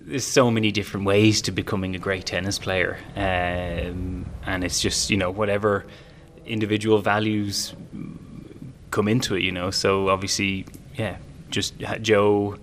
there's 0.00 0.26
so 0.26 0.50
many 0.50 0.70
different 0.70 1.06
ways 1.06 1.40
to 1.42 1.50
becoming 1.52 1.94
a 1.94 1.98
great 1.98 2.26
tennis 2.26 2.58
player, 2.58 2.98
um, 3.16 4.26
and 4.44 4.62
it's 4.62 4.80
just 4.82 5.08
you 5.10 5.16
know 5.16 5.30
whatever 5.30 5.86
individual 6.46 6.98
values 6.98 7.74
come 8.90 9.08
into 9.08 9.34
it, 9.34 9.42
you 9.42 9.50
know. 9.52 9.70
So 9.70 10.08
obviously, 10.10 10.66
yeah, 10.96 11.16
just 11.50 11.74
Joe 12.02 12.56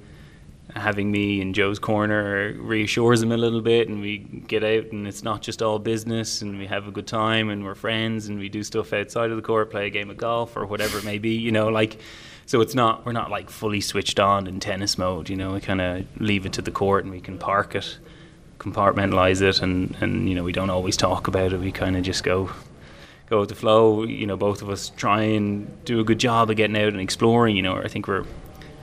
having 0.75 1.11
me 1.11 1.41
in 1.41 1.53
Joe's 1.53 1.79
corner 1.79 2.53
reassures 2.57 3.21
him 3.21 3.31
a 3.31 3.37
little 3.37 3.61
bit, 3.61 3.89
and 3.89 4.01
we 4.01 4.19
get 4.19 4.63
out, 4.63 4.91
and 4.91 5.07
it's 5.07 5.23
not 5.23 5.41
just 5.41 5.61
all 5.61 5.79
business, 5.79 6.41
and 6.41 6.57
we 6.57 6.67
have 6.67 6.87
a 6.87 6.91
good 6.91 7.07
time, 7.07 7.49
and 7.49 7.63
we're 7.63 7.75
friends, 7.75 8.27
and 8.27 8.39
we 8.39 8.49
do 8.49 8.63
stuff 8.63 8.93
outside 8.93 9.31
of 9.31 9.35
the 9.35 9.41
court, 9.41 9.69
play 9.71 9.87
a 9.87 9.89
game 9.89 10.09
of 10.09 10.17
golf 10.17 10.55
or 10.55 10.65
whatever 10.65 10.97
it 10.97 11.03
may 11.03 11.17
be, 11.17 11.35
you 11.35 11.51
know, 11.51 11.67
like. 11.67 11.99
So 12.47 12.59
it's 12.59 12.75
not 12.75 13.05
we're 13.05 13.13
not 13.13 13.31
like 13.31 13.49
fully 13.49 13.79
switched 13.79 14.19
on 14.19 14.45
in 14.45 14.59
tennis 14.59 14.97
mode, 14.97 15.29
you 15.29 15.37
know. 15.37 15.53
We 15.53 15.61
kind 15.61 15.79
of 15.79 16.05
leave 16.19 16.45
it 16.45 16.53
to 16.53 16.61
the 16.61 16.71
court, 16.71 17.05
and 17.05 17.13
we 17.13 17.21
can 17.21 17.37
park 17.37 17.75
it, 17.75 17.97
compartmentalize 18.59 19.41
it, 19.41 19.61
and 19.61 19.95
and 20.01 20.27
you 20.27 20.35
know 20.35 20.43
we 20.43 20.51
don't 20.51 20.69
always 20.69 20.97
talk 20.97 21.27
about 21.27 21.53
it. 21.53 21.59
We 21.59 21.71
kind 21.71 21.95
of 21.95 22.03
just 22.03 22.25
go 22.25 22.49
go 23.29 23.39
with 23.39 23.49
the 23.49 23.55
flow. 23.55 24.03
You 24.03 24.27
know, 24.27 24.35
both 24.35 24.61
of 24.61 24.69
us 24.69 24.91
try 24.97 25.21
and 25.21 25.83
do 25.85 26.01
a 26.01 26.03
good 26.03 26.19
job 26.19 26.49
of 26.49 26.57
getting 26.57 26.75
out 26.75 26.89
and 26.89 26.99
exploring. 26.99 27.55
You 27.55 27.61
know, 27.61 27.77
I 27.77 27.87
think 27.87 28.07
we're 28.07 28.25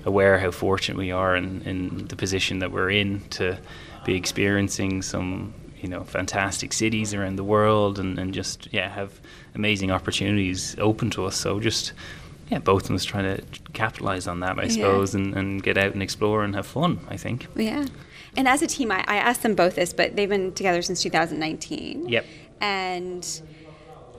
aware 0.04 0.38
how 0.38 0.50
fortunate 0.50 0.96
we 0.98 1.10
are 1.10 1.36
in, 1.36 1.62
in 1.62 2.06
the 2.08 2.16
position 2.16 2.58
that 2.60 2.70
we're 2.72 2.90
in 2.90 3.20
to 3.30 3.58
be 4.04 4.14
experiencing 4.14 5.02
some 5.02 5.52
you 5.80 5.88
know 5.88 6.02
fantastic 6.04 6.72
cities 6.72 7.14
around 7.14 7.36
the 7.36 7.44
world 7.44 7.98
and, 7.98 8.18
and 8.18 8.34
just 8.34 8.68
yeah 8.72 8.88
have 8.88 9.20
amazing 9.54 9.90
opportunities 9.90 10.74
open 10.78 11.08
to 11.10 11.24
us 11.24 11.36
so 11.36 11.60
just 11.60 11.92
yeah 12.50 12.58
both 12.58 12.88
of 12.90 12.96
us 12.96 13.04
trying 13.04 13.36
to 13.36 13.42
capitalize 13.74 14.26
on 14.26 14.40
that 14.40 14.58
I 14.58 14.64
Yeah. 14.64 14.68
suppose 14.70 15.14
and, 15.14 15.34
and 15.34 15.62
get 15.62 15.76
out 15.78 15.92
and 15.92 16.02
explore 16.02 16.42
and 16.44 16.54
have 16.54 16.66
fun 16.66 17.00
I 17.08 17.16
think 17.16 17.46
Yeah. 17.54 17.86
And 18.36 18.46
as 18.46 18.62
a 18.62 18.66
team, 18.68 18.92
I, 18.92 19.02
I 19.08 19.16
asked 19.16 19.42
them 19.42 19.54
both 19.56 19.74
this, 19.74 19.92
but 19.92 20.14
they've 20.14 20.28
been 20.28 20.52
together 20.52 20.80
since 20.82 21.02
2019. 21.02 22.08
Yep. 22.08 22.26
And 22.60 23.40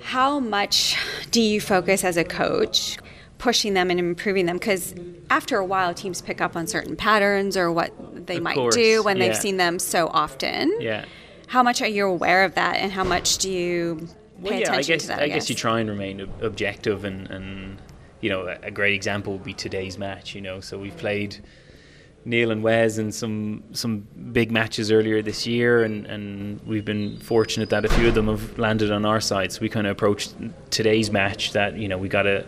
how 0.02 0.40
much 0.40 0.98
do 1.32 1.40
you 1.40 1.62
focus 1.62 2.04
as 2.04 2.18
a 2.18 2.24
coach 2.26 2.98
pushing 3.40 3.74
them 3.74 3.90
and 3.90 4.00
improving 4.00 4.46
them? 4.46 4.58
Because 4.58 4.94
after 5.32 5.58
a 5.58 5.66
while, 5.66 5.94
teams 5.96 6.22
pick 6.22 6.40
up 6.42 6.56
on 6.56 6.68
certain 6.68 6.96
patterns 6.96 7.58
or 7.58 7.72
what 7.72 7.92
they 8.28 8.38
Of 8.38 8.44
might 8.44 8.56
course, 8.56 8.76
do 8.76 9.02
when 9.02 9.18
they've 9.18 9.36
seen 9.36 9.58
them 9.58 9.80
so 9.80 10.08
often. 10.08 10.72
yeah 10.80 11.06
How 11.48 11.64
much 11.64 11.82
are 11.82 11.88
you 11.88 12.06
aware 12.06 12.44
of 12.44 12.54
that, 12.56 12.76
and 12.78 12.92
how 12.92 13.04
much 13.04 13.40
do 13.40 13.50
you 13.52 13.96
pay 14.02 14.06
Well, 14.42 14.54
yeah, 14.54 14.60
attention 14.60 14.74
I 14.74 14.82
guess 14.96 15.02
to 15.02 15.08
that? 15.08 15.20
I, 15.22 15.28
guess 15.30 15.50
you 15.50 15.56
try 15.56 15.80
and 15.80 15.90
remain 15.90 16.22
ob- 16.22 16.44
objective, 16.44 17.04
and, 17.06 17.28
and 17.32 17.82
you 18.22 18.30
know, 18.30 18.42
a- 18.48 18.68
a 18.68 18.72
great 18.72 18.94
example 18.94 19.34
would 19.34 19.44
be 19.44 19.54
today's 19.54 19.98
match. 19.98 20.36
You 20.36 20.42
know, 20.42 20.60
so 20.60 20.78
we've 20.78 20.96
played 20.98 21.38
Neal 22.26 22.52
and 22.52 22.62
Wes 22.62 22.98
in 22.98 23.12
some 23.14 23.64
some 23.72 24.06
big 24.34 24.52
matches 24.52 24.92
earlier 24.92 25.22
this 25.22 25.48
year, 25.48 25.84
and, 25.84 26.06
and 26.06 26.60
we've 26.68 26.86
been 26.86 27.18
fortunate 27.20 27.70
that 27.70 27.86
a 27.86 27.90
few 27.90 28.08
of 28.10 28.14
them 28.14 28.28
have 28.28 28.60
landed 28.60 28.92
on 28.92 29.06
our 29.06 29.22
side. 29.22 29.52
So 29.54 29.62
we 29.62 29.70
kind 29.70 29.88
of 29.88 29.92
approached 29.92 30.36
today's 30.70 31.10
match 31.12 31.54
that 31.54 31.78
you 31.78 31.88
know 31.88 31.98
we 31.98 32.10
got 32.10 32.24
to 32.24 32.46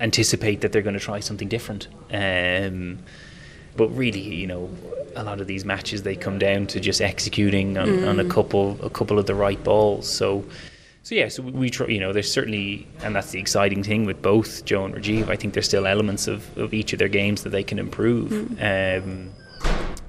anticipate 0.00 0.60
that 0.60 0.72
they're 0.72 0.82
going 0.82 0.98
to 0.98 1.00
try 1.00 1.20
something 1.20 1.48
different. 1.48 1.88
Um, 2.12 2.98
but 3.76 3.88
really, 3.90 4.20
you 4.20 4.46
know, 4.46 4.70
a 5.16 5.22
lot 5.22 5.40
of 5.40 5.46
these 5.46 5.64
matches 5.64 6.02
they 6.02 6.16
come 6.16 6.38
down 6.38 6.66
to 6.68 6.80
just 6.80 7.00
executing 7.00 7.78
on, 7.78 8.04
on 8.04 8.20
a 8.20 8.24
couple 8.24 8.76
a 8.82 8.90
couple 8.90 9.18
of 9.18 9.26
the 9.26 9.34
right 9.34 9.62
balls. 9.62 10.08
So, 10.10 10.44
so 11.02 11.14
yeah, 11.14 11.28
so 11.28 11.42
we, 11.42 11.70
try. 11.70 11.86
You 11.86 12.00
know, 12.00 12.12
there's 12.12 12.30
certainly, 12.30 12.86
and 13.02 13.14
that's 13.14 13.30
the 13.30 13.38
exciting 13.38 13.82
thing 13.82 14.04
with 14.04 14.20
both 14.20 14.64
Joe 14.64 14.84
and 14.84 14.94
Rajeev. 14.94 15.28
I 15.28 15.36
think 15.36 15.54
there's 15.54 15.66
still 15.66 15.86
elements 15.86 16.26
of, 16.26 16.56
of 16.58 16.74
each 16.74 16.92
of 16.92 16.98
their 16.98 17.08
games 17.08 17.44
that 17.44 17.50
they 17.50 17.62
can 17.62 17.78
improve. 17.78 18.32
Um, 18.60 19.30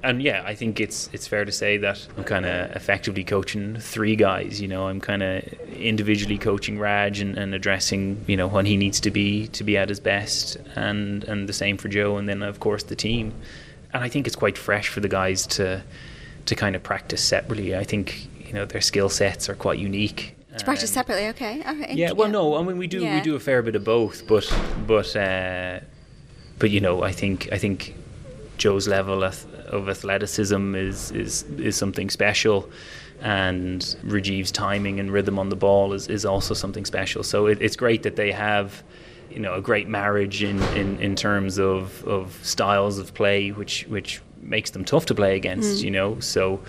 and 0.02 0.22
yeah, 0.22 0.42
I 0.46 0.54
think 0.54 0.80
it's 0.80 1.10
it's 1.12 1.26
fair 1.26 1.44
to 1.44 1.52
say 1.52 1.76
that 1.78 2.06
I'm 2.16 2.24
kind 2.24 2.46
of 2.46 2.70
effectively 2.72 3.24
coaching 3.24 3.76
three 3.76 4.16
guys. 4.16 4.60
You 4.60 4.68
know, 4.68 4.88
I'm 4.88 5.00
kind 5.00 5.22
of 5.22 5.42
individually 5.70 6.38
coaching 6.38 6.78
Raj 6.78 7.20
and, 7.20 7.36
and 7.36 7.54
addressing 7.54 8.24
you 8.26 8.36
know 8.36 8.48
when 8.48 8.66
he 8.66 8.76
needs 8.76 9.00
to 9.00 9.10
be 9.10 9.48
to 9.48 9.64
be 9.64 9.76
at 9.76 9.88
his 9.88 10.00
best, 10.00 10.56
and 10.74 11.24
and 11.24 11.48
the 11.48 11.52
same 11.52 11.76
for 11.76 11.88
Joe, 11.88 12.16
and 12.16 12.28
then 12.28 12.42
of 12.42 12.60
course 12.60 12.84
the 12.84 12.96
team. 12.96 13.34
And 13.92 14.04
I 14.04 14.08
think 14.08 14.26
it's 14.26 14.36
quite 14.36 14.56
fresh 14.56 14.88
for 14.88 15.00
the 15.00 15.08
guys 15.08 15.46
to 15.48 15.82
to 16.46 16.54
kind 16.54 16.74
of 16.74 16.82
practice 16.82 17.22
separately. 17.22 17.76
I 17.76 17.84
think 17.84 18.28
you 18.46 18.54
know 18.54 18.64
their 18.64 18.80
skill 18.80 19.10
sets 19.10 19.48
are 19.48 19.54
quite 19.54 19.78
unique. 19.78 20.36
To 20.58 20.64
practice 20.64 20.90
um, 20.90 20.94
separately, 20.94 21.28
okay. 21.28 21.60
okay. 21.60 21.94
Yeah, 21.94 22.10
well, 22.12 22.28
no, 22.28 22.56
I 22.56 22.62
mean 22.62 22.78
we 22.78 22.86
do 22.86 23.02
yeah. 23.02 23.16
we 23.16 23.20
do 23.20 23.36
a 23.36 23.40
fair 23.40 23.62
bit 23.62 23.76
of 23.76 23.84
both, 23.84 24.26
but 24.26 24.50
but 24.86 25.14
uh, 25.14 25.80
but 26.58 26.70
you 26.70 26.80
know 26.80 27.02
I 27.02 27.12
think 27.12 27.48
I 27.52 27.58
think 27.58 27.94
Joe's 28.60 28.88
level 28.88 29.24
of 29.70 29.88
athleticism 29.88 30.74
is 30.74 31.10
is 31.12 31.44
is 31.58 31.76
something 31.76 32.10
special 32.10 32.68
and 33.20 33.80
Rajeev's 34.04 34.50
timing 34.50 34.98
and 34.98 35.12
rhythm 35.12 35.38
on 35.38 35.50
the 35.50 35.56
ball 35.56 35.92
is, 35.92 36.08
is 36.08 36.24
also 36.24 36.54
something 36.54 36.84
special. 36.84 37.22
So 37.22 37.46
it, 37.46 37.60
it's 37.60 37.76
great 37.76 38.02
that 38.02 38.16
they 38.16 38.32
have, 38.32 38.82
you 39.30 39.38
know, 39.38 39.54
a 39.54 39.60
great 39.60 39.88
marriage 39.88 40.42
in, 40.42 40.62
in, 40.74 40.98
in 41.00 41.16
terms 41.16 41.58
of, 41.58 42.02
of 42.04 42.38
styles 42.42 42.98
of 42.98 43.12
play, 43.14 43.50
which 43.50 43.86
which 43.88 44.20
makes 44.40 44.70
them 44.70 44.84
tough 44.84 45.06
to 45.06 45.14
play 45.14 45.36
against. 45.36 45.80
Mm. 45.80 45.84
You 45.84 45.90
know, 45.90 46.20
so 46.20 46.60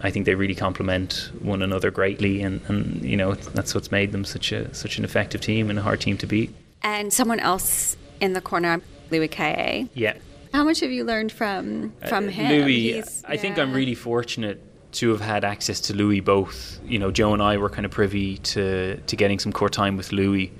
I 0.00 0.10
think 0.10 0.26
they 0.26 0.34
really 0.34 0.54
complement 0.54 1.30
one 1.40 1.62
another 1.62 1.90
greatly, 1.90 2.42
and, 2.42 2.60
and 2.68 3.02
you 3.02 3.16
know 3.16 3.34
that's 3.34 3.74
what's 3.74 3.92
made 3.92 4.12
them 4.12 4.24
such 4.24 4.52
a 4.52 4.72
such 4.74 4.98
an 4.98 5.04
effective 5.04 5.40
team 5.40 5.68
and 5.68 5.78
a 5.78 5.82
hard 5.82 6.00
team 6.00 6.16
to 6.18 6.26
beat. 6.26 6.54
And 6.82 7.12
someone 7.12 7.40
else 7.40 7.96
in 8.20 8.32
the 8.32 8.40
corner, 8.40 8.80
Louis 9.10 9.28
Cayer. 9.28 9.88
Yeah. 9.94 10.16
How 10.52 10.64
much 10.64 10.80
have 10.80 10.90
you 10.90 11.04
learned 11.04 11.32
from 11.32 11.92
from 12.08 12.28
uh, 12.28 12.30
him? 12.30 12.62
Louis, 12.62 12.92
He's, 12.94 13.24
I 13.24 13.34
yeah. 13.34 13.40
think 13.40 13.58
I'm 13.58 13.72
really 13.72 13.94
fortunate 13.94 14.62
to 14.92 15.10
have 15.10 15.20
had 15.20 15.44
access 15.44 15.80
to 15.82 15.94
Louis 15.94 16.20
both. 16.20 16.80
You 16.84 16.98
know, 16.98 17.10
Joe 17.10 17.32
and 17.32 17.42
I 17.42 17.56
were 17.56 17.68
kind 17.70 17.84
of 17.84 17.90
privy 17.90 18.38
to 18.38 18.96
to 18.96 19.16
getting 19.16 19.38
some 19.38 19.52
court 19.52 19.72
time 19.72 19.96
with 19.96 20.12
Louis, 20.12 20.52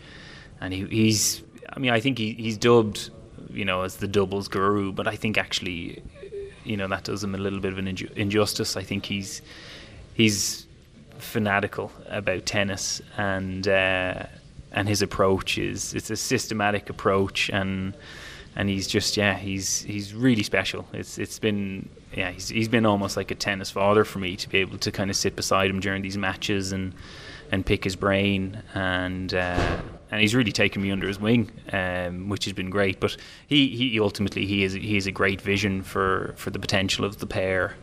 and 0.61 0.73
he, 0.73 0.85
he's. 0.87 1.43
I 1.71 1.79
mean, 1.81 1.91
I 1.91 2.01
think 2.01 2.19
he, 2.19 2.33
he's 2.33 2.57
dubbed, 2.57 3.11
you 3.51 3.65
know, 3.65 3.83
as 3.83 3.97
the 3.97 4.09
doubles 4.09 4.49
guru, 4.49 4.91
but 4.91 5.07
I 5.07 5.17
think 5.17 5.37
actually, 5.37 6.03
you 6.65 6.77
know, 6.77 6.89
that 6.89 7.05
does 7.05 7.23
him 7.23 7.35
a 7.35 7.39
little 7.39 7.61
bit 7.61 7.73
of 7.73 7.79
an 7.79 7.87
inju- 7.87 8.13
injustice. 8.15 8.77
I 8.77 8.83
think 8.83 9.07
he's 9.07 9.43
he's 10.15 10.67
fanatical 11.19 11.93
about 12.09 12.47
tennis, 12.47 13.01
and 13.17 13.67
uh, 13.69 14.25
and 14.73 14.89
his 14.89 15.03
approach 15.03 15.59
is 15.59 15.95
it's 15.95 16.11
a 16.11 16.17
systematic 16.17 16.91
approach 16.91 17.51
and 17.51 17.95
and 18.57 18.69
he's 18.69 18.87
just 18.87 19.17
yeah 19.17 19.37
he's 19.37 19.83
he's 19.83 20.15
really 20.15 20.43
special. 20.43 20.87
It's 20.93 21.19
it's 21.19 21.39
been 21.39 21.89
yeah 22.15 22.31
he's 22.31 22.49
he's 22.49 22.69
been 22.69 22.87
almost 22.87 23.17
like 23.17 23.31
a 23.31 23.35
tennis 23.35 23.71
father 23.71 24.05
for 24.05 24.19
me 24.19 24.37
to 24.37 24.49
be 24.49 24.59
able 24.59 24.79
to 24.79 24.91
kind 24.91 25.11
of 25.11 25.17
sit 25.17 25.37
beside 25.37 25.71
him 25.71 25.81
during 25.81 26.03
these 26.03 26.19
matches 26.19 26.73
and 26.73 26.95
and 27.51 27.65
pick 27.65 27.85
his 27.85 27.97
brain. 27.97 28.63
And 28.75 29.33
uh, 29.35 29.81
and 30.11 30.21
he's 30.21 30.35
really 30.35 30.53
taken 30.53 30.83
me 30.83 30.91
under 30.91 31.07
his 31.07 31.21
wing, 31.21 31.51
um, 31.73 32.29
which 32.29 32.45
has 32.45 32.55
been 32.55 32.71
great. 32.71 33.01
But 33.01 33.17
he, 33.47 33.69
he 33.69 34.01
ultimately 34.01 34.47
he 34.47 34.65
is 34.65 34.73
he 34.73 34.95
has 34.95 35.07
a 35.07 35.13
great 35.13 35.41
vision 35.41 35.83
for, 35.83 36.35
for 36.37 36.51
the 36.51 36.59
potential 36.59 37.05
of 37.05 37.19
the 37.19 37.27
pair, 37.27 37.75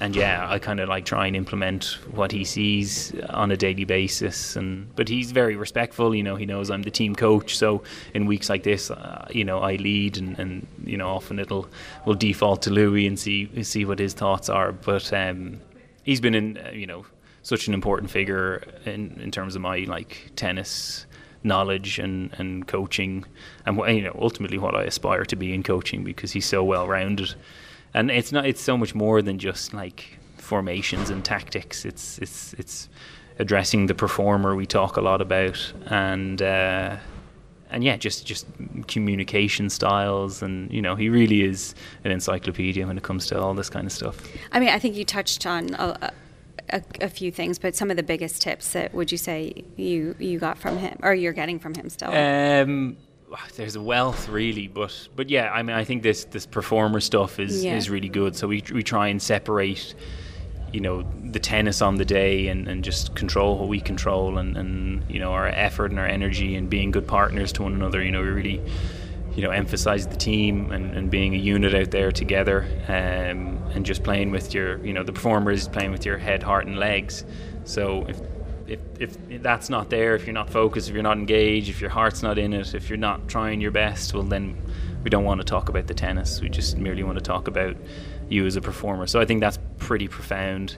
and 0.00 0.16
yeah, 0.16 0.46
I 0.48 0.58
kind 0.58 0.80
of 0.80 0.88
like 0.88 1.04
try 1.04 1.26
and 1.26 1.36
implement 1.36 1.98
what 2.12 2.32
he 2.32 2.42
sees 2.44 3.14
on 3.28 3.50
a 3.50 3.56
daily 3.56 3.84
basis. 3.84 4.56
And 4.56 4.94
but 4.96 5.08
he's 5.08 5.30
very 5.30 5.56
respectful. 5.56 6.14
You 6.14 6.22
know, 6.22 6.36
he 6.36 6.46
knows 6.46 6.70
I'm 6.70 6.82
the 6.82 6.90
team 6.90 7.14
coach, 7.14 7.56
so 7.56 7.82
in 8.14 8.24
weeks 8.24 8.48
like 8.48 8.62
this, 8.62 8.90
uh, 8.90 9.26
you 9.30 9.44
know, 9.44 9.58
I 9.58 9.76
lead, 9.76 10.16
and, 10.16 10.38
and 10.38 10.66
you 10.84 10.96
know, 10.96 11.08
often 11.08 11.38
it'll 11.38 11.68
will 12.06 12.14
default 12.14 12.62
to 12.62 12.70
Louis 12.70 13.06
and 13.06 13.18
see 13.18 13.62
see 13.62 13.84
what 13.84 13.98
his 13.98 14.14
thoughts 14.14 14.48
are. 14.48 14.72
But 14.72 15.12
um, 15.12 15.60
he's 16.02 16.20
been 16.20 16.34
in 16.34 16.56
uh, 16.56 16.70
you 16.72 16.86
know 16.86 17.04
such 17.42 17.68
an 17.68 17.74
important 17.74 18.10
figure 18.10 18.64
in 18.86 19.20
in 19.22 19.30
terms 19.30 19.54
of 19.54 19.60
my 19.60 19.80
like 19.80 20.32
tennis 20.34 21.06
knowledge 21.42 21.98
and, 21.98 22.30
and 22.38 22.68
coaching 22.68 23.24
and 23.64 23.78
you 23.96 24.02
know 24.02 24.14
ultimately 24.20 24.58
what 24.58 24.74
I 24.74 24.82
aspire 24.82 25.24
to 25.24 25.36
be 25.36 25.54
in 25.54 25.62
coaching 25.62 26.04
because 26.04 26.32
he's 26.32 26.44
so 26.44 26.62
well 26.62 26.86
rounded 26.86 27.34
and 27.94 28.10
it's 28.10 28.32
not 28.32 28.46
it's 28.46 28.60
so 28.60 28.76
much 28.76 28.94
more 28.94 29.22
than 29.22 29.38
just 29.38 29.74
like 29.74 30.18
formations 30.36 31.10
and 31.10 31.24
tactics. 31.24 31.84
It's 31.84 32.18
it's 32.18 32.54
it's 32.54 32.88
addressing 33.38 33.86
the 33.86 33.94
performer 33.94 34.54
we 34.54 34.66
talk 34.66 34.96
a 34.96 35.00
lot 35.00 35.20
about 35.20 35.72
and 35.86 36.42
uh, 36.42 36.96
and 37.70 37.82
yeah 37.82 37.96
just 37.96 38.26
just 38.26 38.46
communication 38.86 39.70
styles. 39.70 40.42
And 40.42 40.72
you 40.72 40.82
know 40.82 40.94
he 40.94 41.08
really 41.08 41.42
is 41.42 41.74
an 42.04 42.10
encyclopedia 42.10 42.86
when 42.86 42.96
it 42.96 43.02
comes 43.02 43.26
to 43.28 43.40
all 43.40 43.54
this 43.54 43.70
kind 43.70 43.86
of 43.86 43.92
stuff. 43.92 44.16
I 44.52 44.60
mean 44.60 44.70
I 44.70 44.78
think 44.78 44.96
you 44.96 45.04
touched 45.04 45.46
on 45.46 45.74
a, 45.74 46.12
a, 46.70 46.82
a, 47.00 47.08
few 47.08 47.30
things, 47.30 47.58
but 47.58 47.74
some 47.74 47.90
of 47.90 47.96
the 47.96 48.02
biggest 48.02 48.42
tips 48.42 48.72
that 48.72 48.94
would 48.94 49.10
you 49.10 49.18
say 49.18 49.64
you 49.76 50.14
you 50.18 50.38
got 50.38 50.58
from 50.58 50.78
him, 50.78 50.98
or 51.02 51.14
you're 51.14 51.32
getting 51.32 51.58
from 51.58 51.74
him 51.74 51.88
still? 51.88 52.12
Um, 52.12 52.96
there's 53.56 53.76
a 53.76 53.82
wealth 53.82 54.28
really, 54.28 54.68
but 54.68 55.08
but 55.16 55.30
yeah, 55.30 55.50
I 55.52 55.62
mean, 55.62 55.76
I 55.76 55.84
think 55.84 56.02
this 56.02 56.24
this 56.24 56.46
performer 56.46 57.00
stuff 57.00 57.38
is 57.38 57.64
yeah. 57.64 57.76
is 57.76 57.90
really 57.90 58.08
good. 58.08 58.36
So 58.36 58.48
we 58.48 58.62
we 58.72 58.82
try 58.82 59.08
and 59.08 59.20
separate, 59.20 59.94
you 60.72 60.80
know, 60.80 61.04
the 61.24 61.40
tennis 61.40 61.82
on 61.82 61.96
the 61.96 62.04
day 62.04 62.48
and, 62.48 62.68
and 62.68 62.84
just 62.84 63.14
control 63.14 63.58
what 63.58 63.68
we 63.68 63.80
control, 63.80 64.38
and 64.38 64.56
and 64.56 65.04
you 65.08 65.18
know 65.18 65.32
our 65.32 65.48
effort 65.48 65.90
and 65.90 66.00
our 66.00 66.06
energy 66.06 66.56
and 66.56 66.68
being 66.68 66.90
good 66.90 67.06
partners 67.06 67.52
to 67.54 67.62
one 67.62 67.74
another. 67.74 68.02
You 68.02 68.12
know, 68.12 68.22
we 68.22 68.28
really 68.28 68.60
you 69.34 69.42
know, 69.42 69.50
emphasize 69.50 70.08
the 70.08 70.16
team 70.16 70.72
and, 70.72 70.94
and 70.96 71.10
being 71.10 71.34
a 71.34 71.38
unit 71.38 71.74
out 71.74 71.90
there 71.92 72.10
together 72.10 72.66
um, 72.88 73.62
and 73.72 73.86
just 73.86 74.02
playing 74.02 74.32
with 74.32 74.52
your, 74.52 74.84
you 74.84 74.92
know, 74.92 75.04
the 75.04 75.12
performer 75.12 75.52
is 75.52 75.68
playing 75.68 75.92
with 75.92 76.04
your 76.04 76.18
head, 76.18 76.42
heart, 76.42 76.66
and 76.66 76.78
legs. 76.78 77.24
So 77.64 78.04
if, 78.08 78.20
if, 78.70 78.80
if 79.28 79.42
that's 79.42 79.68
not 79.68 79.90
there, 79.90 80.14
if 80.14 80.26
you're 80.26 80.34
not 80.34 80.50
focused, 80.50 80.88
if 80.88 80.94
you're 80.94 81.02
not 81.02 81.18
engaged, 81.18 81.68
if 81.68 81.80
your 81.80 81.90
heart's 81.90 82.22
not 82.22 82.38
in 82.38 82.52
it, 82.52 82.74
if 82.74 82.88
you're 82.88 82.98
not 82.98 83.28
trying 83.28 83.60
your 83.60 83.70
best, 83.70 84.14
well, 84.14 84.22
then 84.22 84.56
we 85.02 85.10
don't 85.10 85.24
want 85.24 85.40
to 85.40 85.44
talk 85.44 85.68
about 85.68 85.86
the 85.86 85.94
tennis. 85.94 86.40
We 86.40 86.48
just 86.48 86.76
merely 86.76 87.02
want 87.02 87.18
to 87.18 87.24
talk 87.24 87.48
about 87.48 87.76
you 88.28 88.46
as 88.46 88.56
a 88.56 88.60
performer. 88.60 89.06
So 89.06 89.20
I 89.20 89.24
think 89.24 89.40
that's 89.40 89.58
pretty 89.78 90.08
profound. 90.08 90.76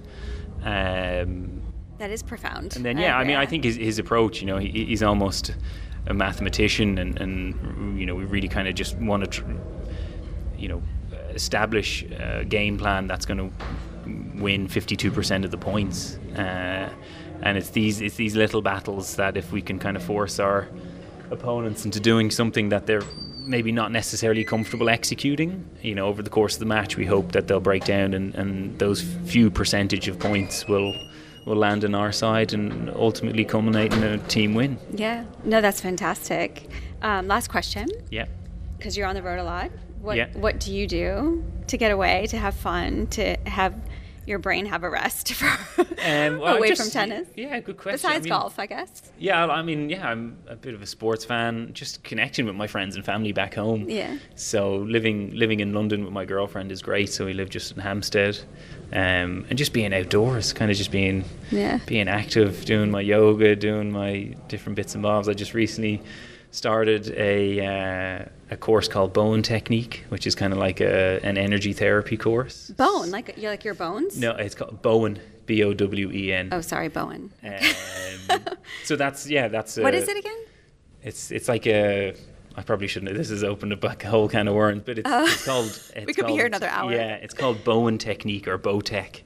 Um, 0.65 1.63
that 1.99 2.11
is 2.11 2.23
profound. 2.23 2.77
And 2.77 2.85
then, 2.85 2.99
yeah, 2.99 3.17
uh, 3.17 3.21
I 3.21 3.25
mean, 3.25 3.33
yeah. 3.33 3.41
I 3.41 3.47
think 3.47 3.65
his, 3.65 3.77
his 3.77 3.99
approach, 3.99 4.41
you 4.41 4.47
know, 4.47 4.59
he, 4.59 4.87
he's 4.87 5.03
almost 5.03 5.55
a 6.07 6.15
mathematician, 6.15 6.99
and, 6.99 7.21
and 7.21 8.01
you 8.01 8.07
know 8.07 8.15
we 8.15 8.25
really 8.25 8.49
kind 8.49 8.67
of 8.67 8.75
just 8.75 8.97
want 8.97 9.23
to, 9.23 9.31
tr- 9.31 9.51
you 10.59 10.69
know, 10.69 10.83
establish 11.31 12.03
a 12.05 12.45
game 12.45 12.79
plan 12.79 13.07
that's 13.07 13.25
going 13.25 13.39
to 13.39 14.41
win 14.41 14.67
52% 14.67 15.45
of 15.45 15.51
the 15.51 15.57
points. 15.57 16.17
Uh, 16.37 16.91
and 17.43 17.59
it's 17.59 17.71
these 17.71 18.01
it's 18.01 18.17
these 18.17 18.37
little 18.37 18.63
battles 18.63 19.17
that 19.17 19.37
if 19.37 19.53
we 19.53 19.61
can 19.63 19.79
kind 19.79 19.97
of 19.97 20.03
force 20.03 20.39
our 20.39 20.69
opponents 21.31 21.85
into 21.85 22.01
doing 22.01 22.31
something 22.31 22.69
that 22.69 22.87
they're 22.87 23.03
maybe 23.45 23.73
not 23.73 23.91
necessarily 23.91 24.45
comfortable 24.45 24.89
executing, 24.89 25.65
you 25.83 25.95
know, 25.95 26.07
over 26.07 26.23
the 26.23 26.31
course 26.31 26.55
of 26.55 26.61
the 26.61 26.67
match, 26.67 26.97
we 26.97 27.05
hope 27.05 27.33
that 27.33 27.49
they'll 27.49 27.61
break 27.61 27.85
down 27.85 28.15
and, 28.15 28.35
and 28.35 28.79
those 28.79 29.03
few 29.27 29.51
percentage 29.51 30.09
of 30.09 30.19
points 30.19 30.67
will 30.69 30.95
will 31.45 31.57
land 31.57 31.85
on 31.85 31.95
our 31.95 32.13
side 32.13 32.53
and 32.53 32.89
ultimately 32.91 33.45
culminate 33.45 33.93
in 33.93 34.03
a 34.05 34.19
team 34.29 34.55
win. 34.55 34.79
Yeah, 34.93 35.25
no, 35.45 35.61
that's 35.61 35.81
fantastic. 35.81 36.69
Um, 37.03 37.27
last 37.27 37.49
question. 37.49 37.89
Yeah. 38.11 38.27
Because 38.79 38.97
you're 38.97 39.09
on 39.09 39.17
the 39.17 39.23
road 39.23 39.41
a 39.41 39.45
lot. 39.45 39.71
What 40.01 40.17
yeah. 40.17 40.29
What 40.35 40.61
do 40.61 40.73
you 40.73 40.87
do 40.87 41.45
to 41.67 41.77
get 41.77 41.91
away, 41.91 42.27
to 42.29 42.39
have 42.39 42.55
fun, 42.55 43.09
to 43.09 43.37
have 43.47 43.75
your 44.27 44.39
brain 44.39 44.67
have 44.67 44.85
a 44.85 44.91
rest 44.91 45.33
for 45.35 45.47
um, 45.47 46.39
well, 46.39 46.57
away 46.57 46.69
just, 46.69 46.83
from 46.83 46.91
tennis? 46.91 47.29
Yeah, 47.37 47.59
good 47.61 47.77
question. 47.77 47.95
Besides 47.95 48.17
I 48.17 48.21
mean, 48.21 48.29
golf, 48.29 48.59
I 48.59 48.67
guess. 48.67 49.03
Yeah, 49.19 49.47
I 49.47 49.63
mean, 49.63 49.91
yeah, 49.91 50.09
I'm 50.09 50.39
a 50.47 50.57
bit 50.57 50.75
of 50.75 50.83
a 50.83 50.87
sports 50.87 51.25
fan. 51.25 51.71
Just 51.73 52.05
connecting 52.05 52.47
with 52.47 52.55
my 52.55 52.67
friends 52.67 52.97
and 52.97 53.05
family 53.05 53.33
back 53.33 53.55
home. 53.55 53.89
Yeah. 53.89 54.19
So 54.35 54.77
living 54.77 55.35
living 55.35 55.61
in 55.61 55.73
London 55.73 56.05
with 56.05 56.13
my 56.13 56.25
girlfriend 56.25 56.73
is 56.73 56.83
great. 56.83 57.13
So 57.13 57.27
we 57.27 57.35
live 57.35 57.51
just 57.51 57.73
in 57.73 57.79
Hampstead, 57.79 58.39
um, 58.93 59.47
and 59.49 59.57
just 59.57 59.73
being 59.73 59.93
outdoors, 59.93 60.53
kind 60.53 60.71
of 60.71 60.77
just 60.77 60.91
being 60.91 61.25
yeah. 61.51 61.79
being 61.87 62.09
active, 62.09 62.65
doing 62.65 62.91
my 62.91 63.01
yoga, 63.01 63.57
doing 63.57 63.91
my 63.91 64.35
different 64.49 64.77
bits 64.77 64.95
and 64.95 65.03
bobs. 65.03 65.29
I 65.29 65.35
just 65.35 65.55
recently 65.55 66.03
started 66.53 67.09
a 67.17 67.67
uh, 67.67 68.25
a 68.51 68.57
course 68.57 68.87
called 68.87 69.13
Bowen 69.13 69.43
Technique, 69.43 70.05
which 70.11 70.27
is 70.27 70.37
kind 70.37 70.53
of 70.53 70.59
like 70.59 70.81
a 70.81 71.19
an 71.25 71.37
energy 71.37 71.73
therapy 71.73 72.17
course. 72.17 72.71
Bowen, 72.71 73.11
like 73.11 73.37
you 73.37 73.49
like 73.49 73.65
your 73.65 73.75
bones? 73.75 74.17
No, 74.19 74.31
it's 74.33 74.55
called 74.55 74.81
Bowen. 74.83 75.19
B 75.45 75.65
O 75.65 75.75
W 75.75 76.11
E 76.13 76.33
N. 76.33 76.51
Oh, 76.53 76.61
sorry, 76.61 76.89
Bowen. 76.89 77.33
Um, 77.43 78.41
so 78.85 78.97
that's 78.97 79.29
yeah, 79.29 79.49
that's. 79.49 79.77
A, 79.77 79.83
what 79.83 79.93
is 79.93 80.09
it 80.09 80.17
again? 80.17 80.39
It's 81.03 81.33
it's 81.33 81.49
like 81.49 81.67
a. 81.67 82.15
I 82.55 82.63
probably 82.63 82.87
shouldn't. 82.87 83.17
This 83.17 83.31
has 83.31 83.43
opened 83.43 83.73
up 83.73 83.83
a 83.83 84.09
whole 84.09 84.29
can 84.29 84.47
of 84.47 84.55
worms, 84.55 84.83
but 84.85 84.99
it's, 84.99 85.11
oh. 85.11 85.25
it's 85.25 85.45
called. 85.45 85.67
It's 85.97 86.07
we 86.07 86.15
could 86.15 86.25
called, 86.25 86.29
be 86.29 86.33
here 86.35 86.47
another 86.47 86.69
hour. 86.69 86.93
Yeah, 86.93 87.15
it's 87.15 87.35
called 87.35 87.65
Bowen 87.65 87.99
Technique 87.99 88.47
or 88.47 88.59
Bowtech, 88.59 89.23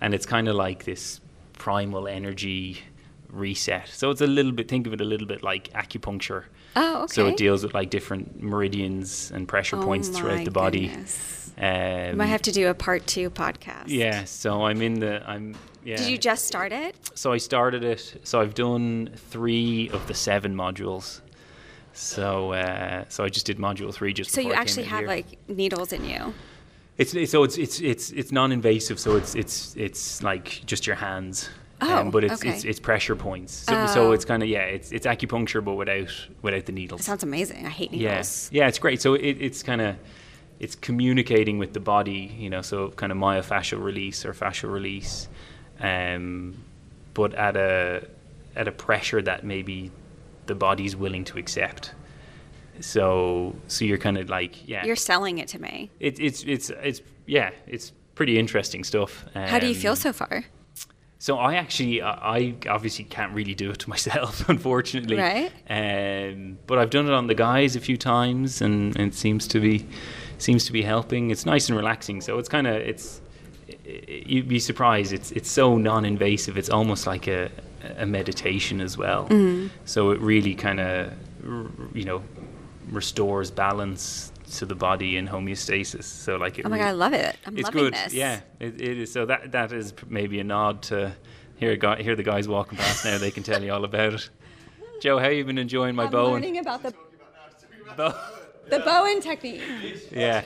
and 0.00 0.14
it's 0.14 0.26
kind 0.26 0.48
of 0.48 0.56
like 0.56 0.84
this 0.84 1.20
primal 1.52 2.08
energy 2.08 2.82
reset. 3.28 3.88
So 3.88 4.10
it's 4.10 4.20
a 4.20 4.26
little 4.26 4.52
bit. 4.52 4.68
Think 4.68 4.86
of 4.86 4.92
it 4.94 5.00
a 5.00 5.04
little 5.04 5.28
bit 5.28 5.42
like 5.42 5.72
acupuncture 5.74 6.44
Oh, 6.74 7.06
So 7.06 7.26
it 7.26 7.36
deals 7.36 7.62
with 7.62 7.74
like 7.74 7.90
different 7.90 8.42
meridians 8.42 9.30
and 9.30 9.46
pressure 9.46 9.76
Oh 9.76 9.82
points 9.84 10.08
throughout 10.08 10.44
the 10.44 10.50
body. 10.50 10.88
goodness. 10.88 11.50
Um, 11.58 12.16
Might 12.16 12.26
have 12.26 12.42
to 12.42 12.52
do 12.52 12.68
a 12.68 12.74
part 12.74 13.06
two 13.06 13.28
podcast. 13.30 13.84
yeah, 13.86 14.24
so 14.24 14.64
I'm 14.64 14.80
in 14.80 15.00
the 15.00 15.22
I'm 15.28 15.54
yeah. 15.84 15.96
Did 15.96 16.08
you 16.08 16.16
just 16.18 16.46
start 16.46 16.72
it? 16.72 16.94
So 17.14 17.32
I 17.32 17.38
started 17.38 17.84
it. 17.84 18.20
So 18.24 18.40
I've 18.40 18.54
done 18.54 19.10
three 19.16 19.90
of 19.90 20.06
the 20.06 20.14
seven 20.14 20.54
modules. 20.54 21.20
So 21.92 22.52
uh, 22.52 23.04
so 23.08 23.24
I 23.24 23.28
just 23.28 23.44
did 23.46 23.58
module 23.58 23.92
three 23.92 24.12
just. 24.14 24.30
So 24.30 24.40
you 24.40 24.52
actually 24.54 24.84
have 24.84 25.00
here. 25.00 25.08
like 25.08 25.26
needles 25.48 25.92
in 25.92 26.04
you. 26.04 26.32
It's, 26.98 27.14
it's 27.14 27.32
so 27.32 27.42
it's 27.42 27.58
it's 27.58 27.80
it's 27.80 28.10
it's 28.12 28.32
non-invasive. 28.32 28.98
So 28.98 29.16
it's 29.16 29.34
it's 29.34 29.74
it's 29.76 30.22
like 30.22 30.62
just 30.64 30.86
your 30.86 30.96
hands. 30.96 31.50
Um, 31.82 32.08
Oh, 32.08 32.10
but 32.10 32.24
it's, 32.24 32.34
okay. 32.34 32.50
it's 32.50 32.64
it's 32.64 32.80
pressure 32.80 33.16
points. 33.16 33.52
So, 33.52 33.86
so 33.86 34.08
Oh. 34.08 34.12
it's 34.12 34.24
kind 34.24 34.42
of 34.42 34.48
yeah, 34.48 34.62
it's 34.62 34.92
it's 34.92 35.06
acupuncture 35.06 35.64
but 35.64 35.74
without 35.74 36.10
without 36.42 36.66
the 36.66 36.72
needles. 36.72 37.00
It 37.00 37.04
sounds 37.04 37.22
amazing. 37.22 37.66
I 37.66 37.70
hate 37.70 37.92
yeah, 37.92 38.10
needles. 38.10 38.48
yeah, 38.52 38.68
it's 38.68 38.78
great. 38.78 39.00
So 39.02 39.14
it, 39.14 39.36
it's 39.40 39.62
kind 39.62 39.80
of 39.80 39.96
it's 40.60 40.74
communicating 40.76 41.58
with 41.58 41.72
the 41.72 41.80
body, 41.80 42.34
you 42.38 42.48
know. 42.50 42.62
So 42.62 42.90
kind 42.90 43.10
of 43.12 43.18
myofascial 43.18 43.82
release 43.82 44.24
or 44.24 44.32
fascial 44.32 44.72
release, 44.72 45.28
um, 45.80 46.54
but 47.14 47.34
at 47.34 47.56
a 47.56 48.06
at 48.54 48.68
a 48.68 48.72
pressure 48.72 49.22
that 49.22 49.44
maybe 49.44 49.90
the 50.46 50.54
body's 50.54 50.94
willing 50.94 51.24
to 51.24 51.38
accept. 51.38 51.94
So 52.80 53.54
so 53.68 53.84
you're 53.84 53.98
kind 53.98 54.18
of 54.18 54.28
like 54.28 54.66
yeah, 54.68 54.84
You're 54.84 54.96
selling 54.96 55.38
it 55.38 55.48
to 55.48 55.58
me. 55.60 55.90
it, 56.00 56.18
it's 56.20 56.42
it's 56.44 56.70
it's 56.70 57.00
yeah, 57.26 57.50
it's 57.66 57.92
pretty 58.14 58.38
interesting 58.38 58.84
stuff. 58.84 59.24
How 59.34 59.58
do 59.58 59.66
you 59.66 59.74
feel 59.74 59.92
Um, 59.92 59.96
so 59.96 60.12
far? 60.12 60.44
So 61.22 61.38
I 61.38 61.54
actually, 61.54 62.02
I 62.02 62.56
obviously 62.68 63.04
can't 63.04 63.32
really 63.32 63.54
do 63.54 63.70
it 63.70 63.78
to 63.78 63.88
myself, 63.88 64.48
unfortunately. 64.48 65.18
Right. 65.18 65.52
Um, 65.70 66.58
but 66.66 66.80
I've 66.80 66.90
done 66.90 67.06
it 67.06 67.12
on 67.12 67.28
the 67.28 67.34
guys 67.36 67.76
a 67.76 67.80
few 67.80 67.96
times, 67.96 68.60
and, 68.60 68.96
and 68.96 69.12
it 69.12 69.14
seems 69.14 69.46
to 69.46 69.60
be 69.60 69.86
seems 70.38 70.64
to 70.64 70.72
be 70.72 70.82
helping. 70.82 71.30
It's 71.30 71.46
nice 71.46 71.68
and 71.68 71.78
relaxing. 71.78 72.22
So 72.22 72.40
it's 72.40 72.48
kind 72.48 72.66
of 72.66 72.74
it's 72.74 73.20
you'd 73.84 74.48
be 74.48 74.58
surprised. 74.58 75.12
It's 75.12 75.30
it's 75.30 75.48
so 75.48 75.76
non-invasive. 75.76 76.58
It's 76.58 76.70
almost 76.70 77.06
like 77.06 77.28
a 77.28 77.52
a 77.98 78.04
meditation 78.04 78.80
as 78.80 78.98
well. 78.98 79.28
Mm-hmm. 79.28 79.68
So 79.84 80.10
it 80.10 80.18
really 80.18 80.56
kind 80.56 80.80
of 80.80 81.12
you 81.94 82.02
know 82.02 82.24
restores 82.90 83.52
balance 83.52 84.31
to 84.56 84.66
the 84.66 84.74
body 84.74 85.16
and 85.16 85.28
homeostasis. 85.28 86.04
So 86.04 86.36
like 86.36 86.58
it 86.58 86.66
Oh 86.66 86.68
my 86.68 86.76
really- 86.76 86.84
god, 86.84 86.88
I 86.88 86.92
love 86.92 87.12
it. 87.14 87.36
I'm 87.46 87.56
it's 87.56 87.64
loving 87.66 87.82
good. 87.84 87.94
this. 87.94 88.12
Yeah, 88.14 88.40
it, 88.60 88.80
it 88.80 88.98
is. 88.98 89.12
So 89.12 89.26
that 89.26 89.52
that 89.52 89.72
is 89.72 89.94
maybe 90.08 90.40
a 90.40 90.44
nod 90.44 90.82
to 90.84 91.12
here. 91.56 91.76
Guy, 91.76 92.02
here 92.02 92.16
the 92.16 92.22
guys 92.22 92.48
walking 92.48 92.78
past 92.78 93.04
now. 93.04 93.18
They 93.18 93.30
can 93.30 93.42
tell 93.42 93.62
you 93.62 93.72
all 93.72 93.84
about 93.84 94.14
it. 94.14 94.28
Joe, 95.00 95.18
how 95.18 95.28
you 95.28 95.44
been 95.44 95.58
enjoying 95.58 95.94
my 95.96 96.04
I'm 96.04 96.10
Bowen? 96.10 96.32
learning 96.34 96.58
about 96.58 96.82
the 96.82 96.94
Bow- 97.96 98.14
the 98.68 98.78
Bowen 98.80 99.20
technique. 99.20 99.60
yeah, 100.12 100.42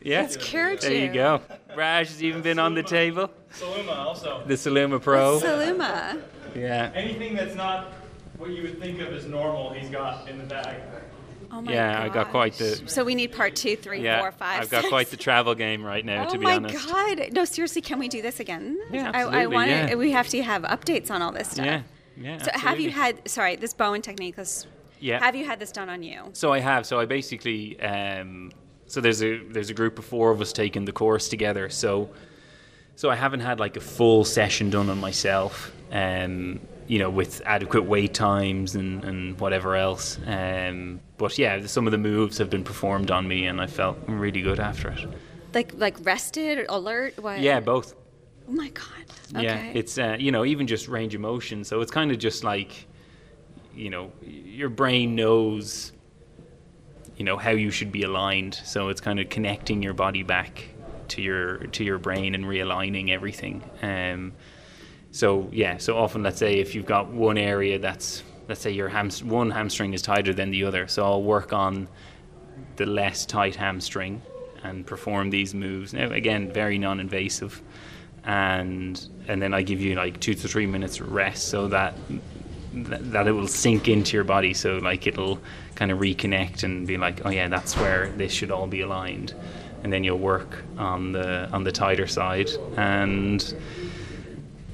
yeah. 0.00 0.22
It's 0.24 0.36
cured 0.36 0.80
There 0.80 0.92
you 0.92 1.06
you. 1.06 1.12
go. 1.12 1.40
Raj 1.76 2.08
has 2.08 2.22
even 2.22 2.40
been 2.42 2.58
on 2.58 2.74
the 2.74 2.82
table. 2.82 3.30
Saluma 3.52 3.96
also. 3.96 4.42
The 4.46 4.54
Saluma 4.54 5.00
Pro. 5.02 5.40
Saluma. 5.40 6.20
Yeah, 6.54 6.92
Anything 6.94 7.34
that's 7.34 7.56
not 7.56 7.92
what 8.38 8.50
you 8.50 8.62
would 8.62 8.78
think 8.80 9.00
of 9.00 9.08
as 9.12 9.26
normal, 9.26 9.72
he's 9.72 9.90
got 9.90 10.28
in 10.28 10.38
the 10.38 10.44
bag. 10.44 10.76
Oh 11.54 11.62
my 11.62 11.72
yeah. 11.72 12.02
I 12.02 12.08
got 12.08 12.30
quite 12.30 12.54
the. 12.54 12.82
So 12.86 13.04
we 13.04 13.14
need 13.14 13.30
part 13.30 13.54
two, 13.54 13.76
three, 13.76 14.00
Yeah, 14.00 14.20
four, 14.20 14.32
five. 14.32 14.62
I've 14.62 14.70
got 14.70 14.80
six. 14.80 14.90
quite 14.90 15.08
the 15.10 15.16
travel 15.16 15.54
game 15.54 15.84
right 15.84 16.04
now. 16.04 16.26
Oh 16.26 16.32
to 16.32 16.38
be 16.38 16.46
honest. 16.46 16.74
Oh 16.84 16.92
my 16.92 17.00
honest. 17.02 17.26
god! 17.28 17.32
No, 17.32 17.44
seriously, 17.44 17.80
can 17.80 18.00
we 18.00 18.08
do 18.08 18.20
this 18.22 18.40
again? 18.40 18.76
Yeah, 18.90 19.12
I, 19.14 19.18
I 19.18 19.22
absolutely, 19.22 19.54
want 19.54 19.70
yeah. 19.70 19.94
We 19.94 20.10
have 20.10 20.28
to 20.30 20.42
have 20.42 20.62
updates 20.62 21.12
on 21.12 21.22
all 21.22 21.30
this 21.30 21.52
stuff. 21.52 21.64
Yeah, 21.64 21.82
yeah. 22.16 22.42
So 22.42 22.50
have 22.54 22.80
you 22.80 22.90
had? 22.90 23.28
Sorry, 23.28 23.54
this 23.54 23.72
Bowen 23.72 24.02
technique. 24.02 24.34
This, 24.34 24.66
Yeah. 24.98 25.20
Have 25.20 25.36
you 25.36 25.44
had 25.44 25.60
this 25.60 25.70
done 25.70 25.88
on 25.88 26.02
you? 26.02 26.22
So 26.32 26.52
I 26.52 26.58
have. 26.58 26.86
So 26.86 26.98
I 26.98 27.04
basically. 27.04 27.80
Um, 27.80 28.50
so 28.86 29.00
there's 29.00 29.22
a 29.22 29.38
there's 29.38 29.70
a 29.70 29.74
group 29.74 29.98
of 30.00 30.04
four 30.04 30.32
of 30.32 30.40
us 30.40 30.52
taking 30.52 30.84
the 30.86 30.92
course 30.92 31.28
together. 31.28 31.70
So 31.70 32.10
so 32.96 33.10
I 33.10 33.14
haven't 33.14 33.40
had 33.40 33.60
like 33.60 33.76
a 33.76 33.80
full 33.80 34.24
session 34.24 34.70
done 34.70 34.90
on 34.90 34.98
myself. 34.98 35.72
Um, 35.92 36.60
you 36.86 36.98
know, 36.98 37.10
with 37.10 37.40
adequate 37.46 37.84
wait 37.84 38.14
times 38.14 38.74
and, 38.74 39.04
and 39.04 39.40
whatever 39.40 39.76
else. 39.76 40.18
Um, 40.26 41.00
but 41.16 41.38
yeah, 41.38 41.66
some 41.66 41.86
of 41.86 41.92
the 41.92 41.98
moves 41.98 42.38
have 42.38 42.50
been 42.50 42.64
performed 42.64 43.10
on 43.10 43.26
me, 43.26 43.46
and 43.46 43.60
I 43.60 43.66
felt 43.66 43.98
really 44.06 44.42
good 44.42 44.60
after 44.60 44.90
it. 44.90 45.08
Like 45.54 45.72
like 45.74 45.96
rested, 46.04 46.66
alert. 46.68 47.18
What? 47.18 47.40
Yeah, 47.40 47.60
both. 47.60 47.94
Oh 48.48 48.52
my 48.52 48.68
god. 48.70 48.86
Okay. 49.34 49.44
Yeah, 49.44 49.72
it's 49.72 49.98
uh, 49.98 50.16
you 50.18 50.32
know 50.32 50.44
even 50.44 50.66
just 50.66 50.88
range 50.88 51.14
of 51.14 51.20
motion. 51.20 51.64
So 51.64 51.80
it's 51.80 51.90
kind 51.90 52.10
of 52.10 52.18
just 52.18 52.44
like, 52.44 52.86
you 53.74 53.90
know, 53.90 54.12
your 54.22 54.68
brain 54.68 55.14
knows, 55.14 55.92
you 57.16 57.24
know 57.24 57.36
how 57.36 57.50
you 57.52 57.70
should 57.70 57.92
be 57.92 58.02
aligned. 58.02 58.54
So 58.64 58.88
it's 58.88 59.00
kind 59.00 59.20
of 59.20 59.28
connecting 59.30 59.82
your 59.82 59.94
body 59.94 60.22
back 60.22 60.64
to 61.08 61.22
your 61.22 61.58
to 61.58 61.84
your 61.84 61.98
brain 61.98 62.34
and 62.34 62.44
realigning 62.44 63.10
everything. 63.10 63.62
Um, 63.80 64.32
so 65.14 65.48
yeah, 65.52 65.76
so 65.76 65.96
often 65.96 66.24
let's 66.24 66.40
say 66.40 66.58
if 66.58 66.74
you've 66.74 66.86
got 66.86 67.08
one 67.08 67.38
area 67.38 67.78
that's 67.78 68.24
let's 68.48 68.60
say 68.60 68.72
your 68.72 68.88
hams- 68.88 69.22
one 69.22 69.48
hamstring 69.48 69.94
is 69.94 70.02
tighter 70.02 70.34
than 70.34 70.50
the 70.50 70.64
other, 70.64 70.88
so 70.88 71.04
I'll 71.04 71.22
work 71.22 71.52
on 71.52 71.86
the 72.74 72.84
less 72.84 73.24
tight 73.24 73.54
hamstring 73.54 74.20
and 74.64 74.84
perform 74.84 75.30
these 75.30 75.54
moves. 75.54 75.94
Now 75.94 76.10
again, 76.10 76.52
very 76.52 76.78
non-invasive, 76.78 77.62
and 78.24 79.08
and 79.28 79.40
then 79.40 79.54
I 79.54 79.62
give 79.62 79.80
you 79.80 79.94
like 79.94 80.18
two 80.18 80.34
to 80.34 80.48
three 80.48 80.66
minutes 80.66 81.00
rest 81.00 81.46
so 81.46 81.68
that 81.68 81.94
that 82.72 83.28
it 83.28 83.32
will 83.32 83.46
sink 83.46 83.86
into 83.86 84.16
your 84.16 84.24
body. 84.24 84.52
So 84.52 84.78
like 84.78 85.06
it'll 85.06 85.38
kind 85.76 85.92
of 85.92 86.00
reconnect 86.00 86.64
and 86.64 86.88
be 86.88 86.96
like, 86.96 87.24
oh 87.24 87.30
yeah, 87.30 87.46
that's 87.46 87.76
where 87.76 88.08
this 88.16 88.32
should 88.32 88.50
all 88.50 88.66
be 88.66 88.80
aligned, 88.80 89.32
and 89.84 89.92
then 89.92 90.02
you'll 90.02 90.18
work 90.18 90.64
on 90.76 91.12
the 91.12 91.48
on 91.52 91.62
the 91.62 91.70
tighter 91.70 92.08
side 92.08 92.50
and 92.76 93.54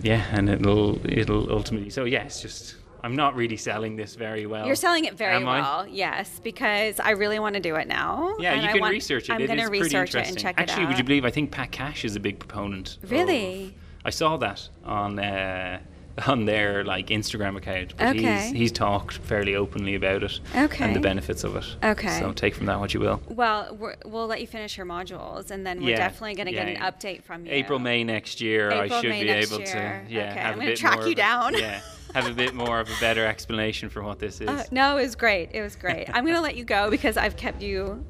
yeah, 0.03 0.25
and 0.33 0.49
it'll 0.49 0.99
it'll 1.11 1.51
ultimately. 1.53 1.91
So 1.91 2.05
yeah, 2.05 2.25
it's 2.25 2.41
just 2.43 2.77
I'm 3.03 3.17
not 3.17 3.35
really 3.35 3.57
selling 3.57 3.97
this 3.97 4.15
very 4.15 4.47
well. 4.47 4.67
You're 4.67 4.75
selling 4.75 5.05
it 5.07 5.15
very 5.15 5.37
Am 5.37 5.49
I? 5.49 5.61
well, 5.61 5.87
yes, 5.87 6.41
because 6.43 7.01
I 7.01 7.11
really 7.13 7.39
want 7.39 7.55
to 7.55 7.61
do 7.61 7.77
it 7.77 7.89
now. 7.89 8.35
Yeah, 8.39 8.55
you 8.61 8.69
I 8.69 8.73
can 8.73 8.81
want- 8.81 8.93
research 8.93 9.29
it. 9.29 9.33
I'm 9.33 9.47
going 9.47 9.59
to 9.59 9.67
research 9.69 10.15
it 10.15 10.27
and 10.29 10.39
check 10.39 10.57
Actually, 10.59 10.59
it 10.59 10.59
out. 10.59 10.71
Actually, 10.71 10.87
would 10.87 10.99
you 10.99 11.05
believe? 11.05 11.25
I 11.25 11.31
think 11.31 11.51
Pat 11.51 11.71
Cash 11.73 12.05
is 12.05 12.15
a 12.17 12.21
big 12.21 12.39
proponent. 12.39 12.99
of- 13.03 13.11
Really? 13.11 13.75
I 14.05 14.11
saw 14.11 14.37
that 14.39 14.69
on 14.85 15.19
uh, 15.19 15.79
on 16.27 16.45
their 16.45 16.85
like 16.85 17.09
Instagram 17.09 17.57
account. 17.57 17.95
But 17.97 18.17
Okay. 18.17 18.43
He's, 18.49 18.53
he's 18.53 18.73
talked 18.73 19.19
fairly 19.19 19.55
openly 19.55 19.95
about 19.95 20.23
it. 20.23 20.41
Okay. 20.57 20.85
And 20.85 20.97
the 20.97 21.01
benefits 21.01 21.45
of 21.45 21.57
it. 21.57 21.65
Okay. 21.83 22.19
So 22.21 22.33
take 22.33 22.55
from 22.55 22.67
that 22.67 22.79
what 22.81 22.93
you 22.95 23.01
will. 23.01 23.21
Well, 23.29 23.77
we're, 23.79 23.97
we'll 24.05 24.27
let 24.27 24.41
you 24.41 24.47
finish 24.47 24.77
your 24.77 24.87
modules, 24.87 25.51
and 25.51 25.67
then 25.67 25.83
we're 25.83 25.91
Yeah, 25.91 25.97
definitely 25.97 26.35
going 26.35 26.47
to 26.47 26.53
get 26.53 26.69
an 26.69 26.77
update 26.77 27.23
from 27.23 27.47
you. 27.47 27.53
April, 27.53 27.79
May 27.79 28.05
next 28.05 28.41
year, 28.41 28.71
I 28.71 28.85
April, 28.85 29.01
should 29.01 29.11
May 29.11 29.23
be 29.25 29.29
able 29.31 29.59
year. 29.59 30.05
to 30.07 30.13
yeah 30.13 30.31
Okay, 30.31 30.41
I'm 30.41 30.55
gonna 30.55 30.67
bit 30.71 30.79
track 30.79 31.07
you 31.07 31.15
down. 31.15 31.55
yeah, 31.59 31.81
have 32.15 32.27
a 32.27 32.33
bit 32.35 32.55
more 32.55 32.81
of 32.81 32.89
a 32.89 33.01
better 33.01 33.25
explanation 33.27 33.89
for 33.89 34.03
what 34.03 34.19
this 34.19 34.41
is. 34.41 34.49
Uh, 34.51 34.65
no, 34.71 34.97
it 34.99 35.03
was 35.03 35.15
great. 35.17 35.51
It 35.53 35.63
was 35.63 35.77
great. 35.77 36.09
I'm 36.13 36.25
going 36.25 36.35
to 36.37 36.41
let 36.43 36.57
you 36.57 36.65
go 36.65 36.91
because 36.91 37.17
I've 37.17 37.37
kept 37.37 37.63
you 37.63 38.05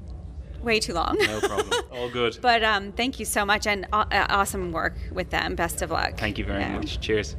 way 0.62 0.78
too 0.80 0.94
long. 0.94 1.16
No 1.18 1.40
problem. 1.40 1.70
All 1.92 2.08
good. 2.10 2.38
but 2.42 2.62
um, 2.64 2.92
thank 2.92 3.18
you 3.18 3.24
so 3.26 3.44
much, 3.44 3.66
and 3.66 3.86
uh, 3.92 4.04
awesome 4.30 4.72
work 4.72 4.94
with 5.12 5.30
them. 5.30 5.54
Best 5.54 5.82
of 5.82 5.90
luck. 5.90 6.18
Thank 6.18 6.38
you 6.38 6.44
very 6.44 6.60
Yeah. 6.60 6.76
much. 6.76 7.00
Cheers. 7.00 7.36